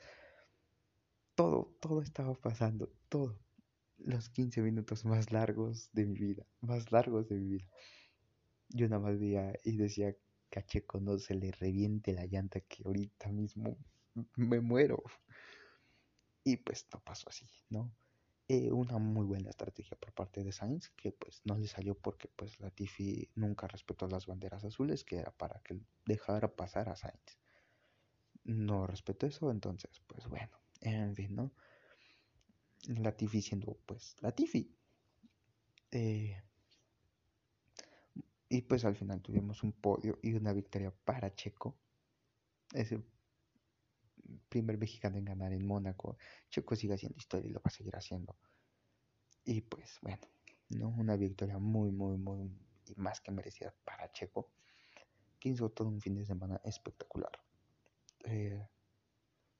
todo, 1.36 1.72
todo 1.78 2.02
estaba 2.02 2.34
pasando, 2.34 2.90
todo. 3.08 3.38
Los 3.98 4.28
15 4.30 4.62
minutos 4.62 5.04
más 5.04 5.32
largos 5.32 5.90
de 5.92 6.06
mi 6.06 6.18
vida, 6.18 6.46
más 6.60 6.90
largos 6.92 7.28
de 7.28 7.36
mi 7.36 7.48
vida. 7.48 7.68
Yo 8.70 8.88
nada 8.88 9.02
más 9.02 9.18
veía 9.18 9.52
y 9.64 9.76
decía, 9.76 10.14
Cacheco, 10.50 11.00
no 11.00 11.18
se 11.18 11.34
le 11.34 11.50
reviente 11.52 12.12
la 12.12 12.26
llanta 12.26 12.60
que 12.60 12.82
ahorita 12.84 13.30
mismo 13.30 13.76
me 14.36 14.60
muero. 14.60 15.02
Y 16.44 16.56
pues 16.56 16.86
no 16.92 17.00
pasó 17.00 17.28
así, 17.28 17.46
¿no? 17.68 17.92
Eh, 18.50 18.72
una 18.72 18.96
muy 18.96 19.26
buena 19.26 19.50
estrategia 19.50 19.98
por 19.98 20.12
parte 20.14 20.42
de 20.42 20.52
Sainz, 20.52 20.88
que 20.96 21.12
pues 21.12 21.42
no 21.44 21.58
le 21.58 21.68
salió 21.68 21.94
porque 21.94 22.28
pues 22.34 22.58
la 22.60 22.70
Tiffy 22.70 23.28
nunca 23.34 23.66
respetó 23.66 24.08
las 24.08 24.26
banderas 24.26 24.64
azules, 24.64 25.04
que 25.04 25.18
era 25.18 25.30
para 25.32 25.60
que 25.60 25.78
dejara 26.06 26.48
pasar 26.56 26.88
a 26.88 26.96
Sainz. 26.96 27.38
No 28.44 28.86
respetó 28.86 29.26
eso, 29.26 29.50
entonces 29.50 30.00
pues 30.06 30.26
bueno, 30.28 30.58
en 30.80 31.14
fin, 31.14 31.36
¿no? 31.36 31.52
Latifi 32.86 33.42
siendo 33.42 33.78
pues 33.86 34.16
Latifi. 34.20 34.74
Eh, 35.90 36.42
y 38.48 38.62
pues 38.62 38.84
al 38.84 38.96
final 38.96 39.20
tuvimos 39.20 39.62
un 39.62 39.72
podio 39.72 40.18
y 40.22 40.32
una 40.34 40.52
victoria 40.52 40.92
para 41.04 41.34
Checo. 41.34 41.76
Ese 42.72 43.02
primer 44.48 44.78
mexicano 44.78 45.18
en 45.18 45.24
ganar 45.24 45.52
en 45.52 45.66
Mónaco. 45.66 46.16
Checo 46.50 46.76
sigue 46.76 46.94
haciendo 46.94 47.18
historia 47.18 47.48
y 47.48 47.52
lo 47.52 47.60
va 47.60 47.66
a 47.66 47.70
seguir 47.70 47.94
haciendo. 47.96 48.36
Y 49.44 49.60
pues 49.62 49.98
bueno, 50.02 50.22
¿no? 50.70 50.88
Una 50.88 51.16
victoria 51.16 51.58
muy, 51.58 51.90
muy, 51.90 52.16
muy 52.16 52.50
y 52.86 52.94
más 52.96 53.20
que 53.20 53.30
merecida 53.30 53.74
para 53.84 54.10
Checo. 54.12 54.50
Que 55.38 55.50
hizo 55.50 55.70
todo 55.70 55.88
un 55.88 56.00
fin 56.00 56.14
de 56.14 56.24
semana 56.24 56.60
espectacular. 56.64 57.32
Eh, 58.24 58.66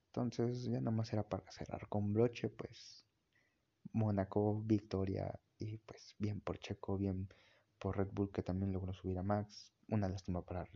entonces 0.06 0.64
ya 0.64 0.80
nada 0.80 0.90
más 0.90 1.12
era 1.12 1.28
para 1.28 1.50
cerrar 1.52 1.88
con 1.88 2.12
broche, 2.12 2.48
pues 2.48 3.07
Mónaco, 3.93 4.61
victoria 4.62 5.39
y 5.59 5.78
pues 5.78 6.14
bien 6.18 6.41
por 6.41 6.59
Checo, 6.59 6.97
bien 6.97 7.28
por 7.78 7.97
Red 7.97 8.09
Bull 8.12 8.30
que 8.30 8.43
también 8.43 8.72
logró 8.72 8.93
subir 8.93 9.18
a 9.18 9.22
Max. 9.22 9.72
Una 9.89 10.09
lástima 10.09 10.43
para, 10.43 10.66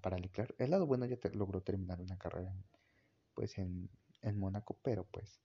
para 0.00 0.18
Leclerc. 0.18 0.54
El 0.58 0.70
lado 0.70 0.86
bueno 0.86 1.06
ya 1.06 1.16
logró 1.34 1.62
terminar 1.62 2.00
una 2.00 2.18
carrera 2.18 2.52
pues 3.34 3.56
en, 3.58 3.88
en 4.20 4.38
Mónaco, 4.38 4.78
pero 4.82 5.04
pues 5.04 5.40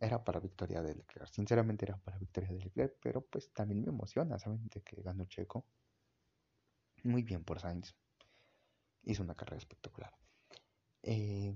era 0.00 0.24
para 0.24 0.40
victoria 0.40 0.82
de 0.82 0.94
Leclerc. 0.94 1.28
Sinceramente 1.28 1.84
era 1.84 1.98
para 1.98 2.18
victoria 2.18 2.50
de 2.50 2.58
Leclerc, 2.60 2.96
pero 3.02 3.20
pues 3.20 3.52
también 3.52 3.82
me 3.82 3.88
emociona, 3.88 4.38
¿saben? 4.38 4.66
De 4.68 4.80
que 4.80 5.02
ganó 5.02 5.26
Checo. 5.26 5.66
Muy 7.04 7.22
bien 7.22 7.44
por 7.44 7.60
Sainz. 7.60 7.94
Hizo 9.04 9.22
una 9.22 9.34
carrera 9.34 9.58
espectacular. 9.58 10.12
Eh, 11.02 11.54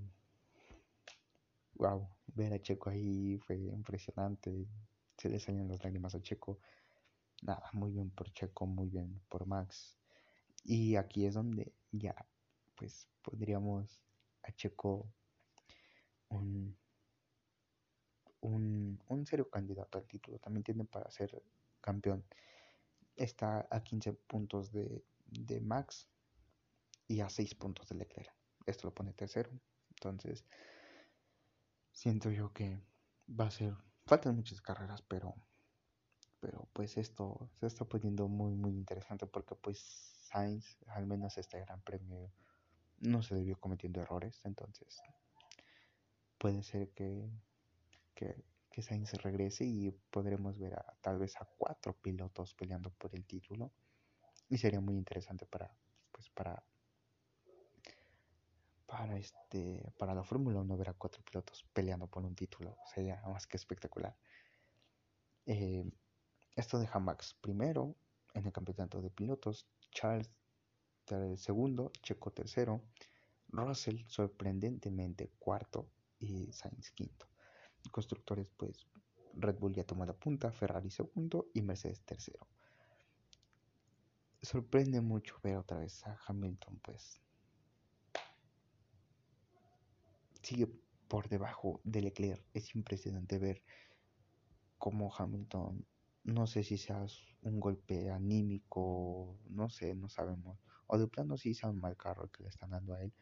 wow, 1.74 2.08
ver 2.34 2.52
a 2.52 2.60
Checo 2.60 2.90
ahí 2.90 3.38
fue 3.38 3.56
impresionante. 3.56 4.66
Se 5.16 5.28
le 5.28 5.38
salían 5.38 5.68
las 5.68 5.82
lágrimas 5.82 6.14
a 6.14 6.22
Checo. 6.22 6.58
Nada, 7.42 7.68
muy 7.72 7.92
bien 7.92 8.10
por 8.10 8.32
Checo, 8.32 8.66
muy 8.66 8.88
bien 8.88 9.20
por 9.28 9.46
Max. 9.46 9.96
Y 10.64 10.96
aquí 10.96 11.26
es 11.26 11.34
donde 11.34 11.72
ya, 11.92 12.14
pues, 12.74 13.06
podríamos 13.22 14.00
a 14.42 14.52
Checo 14.52 15.06
un, 16.28 16.76
un, 18.40 19.00
un 19.08 19.26
serio 19.26 19.48
candidato 19.50 19.98
al 19.98 20.06
título. 20.06 20.38
También 20.38 20.64
tiene 20.64 20.84
para 20.84 21.10
ser 21.10 21.42
campeón. 21.80 22.24
Está 23.16 23.68
a 23.70 23.82
15 23.82 24.12
puntos 24.12 24.72
de, 24.72 25.04
de 25.26 25.60
Max 25.60 26.08
y 27.06 27.20
a 27.20 27.28
6 27.28 27.54
puntos 27.54 27.88
de 27.88 27.96
Leclerc. 27.96 28.32
Esto 28.66 28.88
lo 28.88 28.94
pone 28.94 29.12
tercero. 29.12 29.50
Entonces, 29.90 30.44
siento 31.94 32.30
yo 32.30 32.52
que 32.52 32.82
va 33.28 33.46
a 33.46 33.50
ser, 33.50 33.74
faltan 34.04 34.36
muchas 34.36 34.60
carreras, 34.60 35.00
pero, 35.02 35.34
pero 36.40 36.68
pues 36.74 36.98
esto 36.98 37.48
se 37.58 37.66
está 37.66 37.86
poniendo 37.86 38.28
muy, 38.28 38.54
muy 38.54 38.72
interesante 38.72 39.26
porque 39.26 39.54
pues 39.54 39.78
Sainz, 40.28 40.76
al 40.88 41.06
menos 41.06 41.38
este 41.38 41.60
gran 41.60 41.80
premio, 41.80 42.30
no 42.98 43.22
se 43.22 43.34
debió 43.34 43.58
cometiendo 43.58 44.02
errores, 44.02 44.40
entonces 44.44 45.00
puede 46.36 46.62
ser 46.62 46.90
que, 46.90 47.30
que, 48.14 48.44
que 48.70 48.82
Sainz 48.82 49.14
regrese 49.22 49.64
y 49.64 49.90
podremos 50.10 50.58
ver 50.58 50.74
a, 50.74 50.96
tal 51.00 51.18
vez 51.18 51.36
a 51.40 51.48
cuatro 51.56 51.94
pilotos 51.94 52.54
peleando 52.54 52.90
por 52.90 53.14
el 53.14 53.24
título 53.24 53.72
y 54.48 54.58
sería 54.58 54.80
muy 54.80 54.96
interesante 54.96 55.46
para, 55.46 55.74
pues 56.12 56.28
para 56.30 56.62
para 58.86 59.16
este 59.16 59.92
para 59.98 60.14
la 60.14 60.24
Fórmula 60.24 60.60
1 60.60 60.76
ver 60.76 60.90
a 60.90 60.94
cuatro 60.94 61.22
pilotos 61.22 61.64
peleando 61.72 62.06
por 62.06 62.24
un 62.24 62.34
título 62.34 62.76
sería 62.86 63.22
más 63.26 63.46
que 63.46 63.56
espectacular. 63.56 64.16
Eh, 65.46 65.84
esto 66.56 66.78
deja 66.78 66.98
Max 66.98 67.34
primero 67.40 67.96
en 68.34 68.46
el 68.46 68.52
campeonato 68.52 69.00
de 69.00 69.10
pilotos, 69.10 69.66
Charles 69.90 70.30
segundo, 71.36 71.92
Checo 72.02 72.32
tercero, 72.32 72.82
Russell 73.48 74.04
sorprendentemente 74.06 75.32
cuarto 75.38 75.88
y 76.18 76.52
Sainz 76.52 76.90
quinto. 76.92 77.28
Constructores 77.90 78.48
pues 78.56 78.86
Red 79.34 79.58
Bull 79.58 79.74
ya 79.74 79.84
tomó 79.84 80.06
la 80.06 80.14
punta, 80.14 80.50
Ferrari 80.52 80.90
segundo 80.90 81.48
y 81.52 81.62
Mercedes 81.62 82.00
tercero. 82.02 82.46
Sorprende 84.40 85.00
mucho 85.00 85.38
ver 85.42 85.56
otra 85.56 85.78
vez 85.78 86.06
a 86.06 86.18
Hamilton 86.26 86.78
pues 86.82 87.20
sigue 90.44 90.68
por 91.08 91.28
debajo 91.28 91.80
de 91.84 92.02
Leclerc. 92.02 92.44
Es 92.52 92.74
impresionante 92.74 93.38
ver 93.38 93.62
cómo 94.78 95.12
Hamilton, 95.16 95.86
no 96.24 96.46
sé 96.46 96.62
si 96.62 96.78
sea 96.78 97.04
un 97.42 97.60
golpe 97.60 98.10
anímico, 98.10 99.38
no 99.48 99.70
sé, 99.70 99.94
no 99.94 100.08
sabemos. 100.08 100.58
O 100.86 100.98
de 100.98 101.06
plano 101.06 101.36
si 101.36 101.54
sea 101.54 101.70
un 101.70 101.80
mal 101.80 101.96
carro 101.96 102.30
que 102.30 102.42
le 102.42 102.48
están 102.48 102.70
dando 102.70 102.94
a 102.94 103.02
él. 103.02 103.12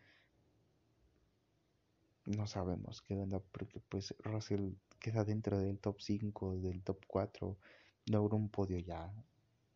No 2.26 2.46
sabemos 2.46 3.02
qué 3.02 3.16
onda, 3.16 3.40
porque 3.40 3.80
pues 3.80 4.14
Russell 4.20 4.74
queda 5.00 5.24
dentro 5.24 5.58
del 5.58 5.80
top 5.80 6.00
5, 6.00 6.56
del 6.58 6.82
top 6.82 7.04
4, 7.06 7.58
logró 8.06 8.36
un 8.36 8.48
podio 8.48 8.78
ya. 8.78 9.12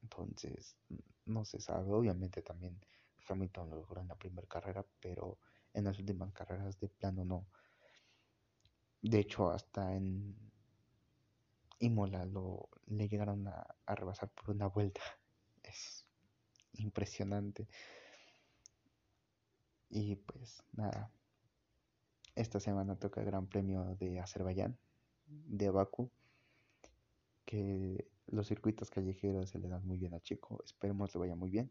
Entonces, 0.03 0.77
no 1.25 1.45
se 1.45 1.61
sabe. 1.61 1.93
Obviamente 1.93 2.43
también 2.43 2.81
Hamilton 3.29 3.71
lo 3.71 3.77
logró 3.77 4.01
en 4.01 4.09
la 4.09 4.15
primera 4.15 4.47
carrera, 4.47 4.87
pero 5.01 5.39
en 5.77 5.85
las 5.85 5.99
últimas 5.99 6.33
carreras 6.33 6.81
de 6.81 6.89
plano 6.89 7.25
no. 7.25 7.47
De 9.03 9.19
hecho, 9.21 9.51
hasta 9.51 9.95
en 9.95 10.35
Imola 11.79 12.25
lo, 12.25 12.71
le 12.87 13.09
llegaron 13.09 13.47
a, 13.47 13.77
a 13.85 13.95
rebasar 13.95 14.31
por 14.31 14.51
una 14.51 14.67
vuelta. 14.67 15.01
Es 15.63 16.07
impresionante. 16.75 17.69
Y 19.91 20.17
pues 20.17 20.63
nada. 20.73 21.11
Esta 22.35 22.61
semana 22.61 22.97
toca 22.97 23.21
el 23.21 23.27
Gran 23.27 23.47
Premio 23.47 23.97
de 23.97 24.21
Azerbaiyán, 24.21 24.79
de 25.27 25.71
Baku, 25.71 26.11
que 27.45 28.09
los 28.27 28.47
circuitos 28.47 28.91
callejeros 28.91 29.51
se 29.51 29.59
le 29.59 29.69
dan 29.69 29.87
muy 29.87 29.99
bien 29.99 30.15
a 30.15 30.21
Chico. 30.21 30.63
Esperemos 30.65 31.15
le 31.15 31.21
vaya 31.21 31.35
muy 31.35 31.51
bien 31.51 31.71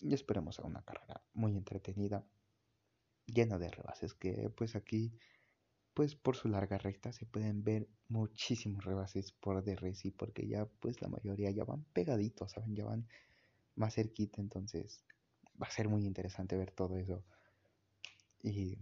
y 0.00 0.12
esperemos 0.14 0.58
a 0.58 0.64
una 0.64 0.82
carrera 0.82 1.22
muy 1.34 1.56
entretenida, 1.56 2.24
llena 3.32 3.58
de 3.58 3.70
rebases, 3.70 4.14
que 4.14 4.50
pues 4.50 4.76
aquí, 4.76 5.12
pues 5.94 6.14
por 6.14 6.36
su 6.36 6.48
larga 6.48 6.78
recta 6.78 7.12
se 7.12 7.26
pueden 7.26 7.62
ver 7.64 7.88
muchísimos 8.08 8.84
rebases 8.84 9.32
por 9.32 9.62
DRS 9.64 10.06
y 10.06 10.10
porque 10.10 10.46
ya 10.46 10.66
pues 10.66 11.00
la 11.00 11.08
mayoría 11.08 11.50
ya 11.50 11.64
van 11.64 11.84
pegaditos, 11.92 12.52
¿saben? 12.52 12.74
Ya 12.74 12.84
van 12.84 13.06
más 13.76 13.94
cerquita, 13.94 14.40
entonces 14.40 15.04
va 15.60 15.66
a 15.66 15.70
ser 15.70 15.88
muy 15.88 16.06
interesante 16.06 16.56
ver 16.56 16.70
todo 16.70 16.96
eso. 16.96 17.22
Y 18.42 18.78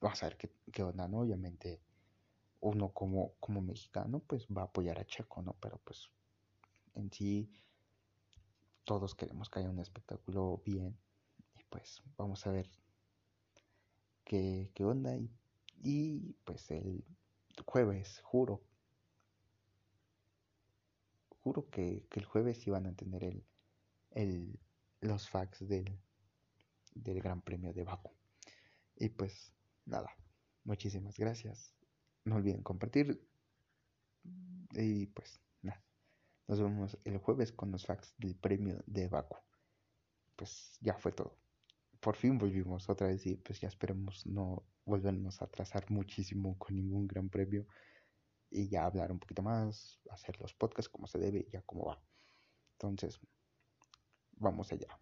vamos 0.00 0.22
a 0.22 0.26
ver 0.26 0.36
qué, 0.36 0.50
qué 0.72 0.82
onda, 0.82 1.08
¿no? 1.08 1.20
Obviamente 1.20 1.80
uno 2.60 2.90
como, 2.90 3.34
como 3.40 3.60
mexicano 3.60 4.20
pues 4.20 4.46
va 4.46 4.62
a 4.62 4.64
apoyar 4.64 4.98
a 4.98 5.06
Checo, 5.06 5.42
¿no? 5.42 5.54
Pero 5.60 5.80
pues 5.84 6.10
en 6.94 7.12
sí 7.12 7.50
todos 8.84 9.14
queremos 9.14 9.48
que 9.48 9.60
haya 9.60 9.70
un 9.70 9.78
espectáculo 9.78 10.62
bien 10.64 10.98
y 11.56 11.64
pues 11.64 12.02
vamos 12.16 12.46
a 12.46 12.50
ver 12.50 12.70
qué, 14.28 14.70
qué 14.74 14.84
onda 14.84 15.16
y, 15.16 15.28
y, 15.82 16.36
pues 16.44 16.70
el 16.70 17.04
jueves 17.66 18.20
juro 18.22 18.62
juro 21.40 21.68
que, 21.70 22.06
que 22.08 22.20
el 22.20 22.26
jueves 22.26 22.64
iban 22.66 22.86
a 22.86 22.94
tener 22.94 23.24
el, 23.24 23.44
el, 24.12 24.60
los 25.00 25.28
facts 25.28 25.66
del, 25.66 25.98
del 26.94 27.20
Gran 27.20 27.40
Premio 27.42 27.72
de 27.72 27.82
Baku 27.82 28.12
y 28.96 29.08
pues 29.08 29.52
nada 29.86 30.14
muchísimas 30.62 31.18
gracias 31.18 31.74
no 32.24 32.36
olviden 32.36 32.62
compartir 32.62 33.20
y 34.72 35.06
pues 35.06 35.40
nos 36.48 36.60
vemos 36.60 36.96
el 37.04 37.18
jueves 37.18 37.52
con 37.52 37.70
los 37.70 37.84
facts 37.84 38.14
del 38.16 38.34
premio 38.34 38.82
de 38.86 39.06
Baku. 39.08 39.36
Pues 40.34 40.78
ya 40.80 40.94
fue 40.94 41.12
todo. 41.12 41.36
Por 42.08 42.16
fin 42.16 42.38
volvimos 42.38 42.88
otra 42.88 43.08
vez 43.08 43.26
y 43.26 43.36
pues 43.36 43.60
ya 43.60 43.68
esperemos 43.68 44.24
no 44.24 44.64
volvernos 44.86 45.42
a 45.42 45.44
atrasar 45.44 45.90
muchísimo 45.90 46.56
con 46.56 46.74
ningún 46.74 47.06
gran 47.06 47.28
premio 47.28 47.66
y 48.48 48.66
ya 48.70 48.86
hablar 48.86 49.12
un 49.12 49.18
poquito 49.18 49.42
más, 49.42 50.00
hacer 50.10 50.40
los 50.40 50.54
podcasts 50.54 50.88
como 50.88 51.06
se 51.06 51.18
debe 51.18 51.46
ya 51.52 51.60
como 51.60 51.84
va. 51.84 52.02
Entonces, 52.78 53.20
vamos 54.38 54.72
allá. 54.72 54.98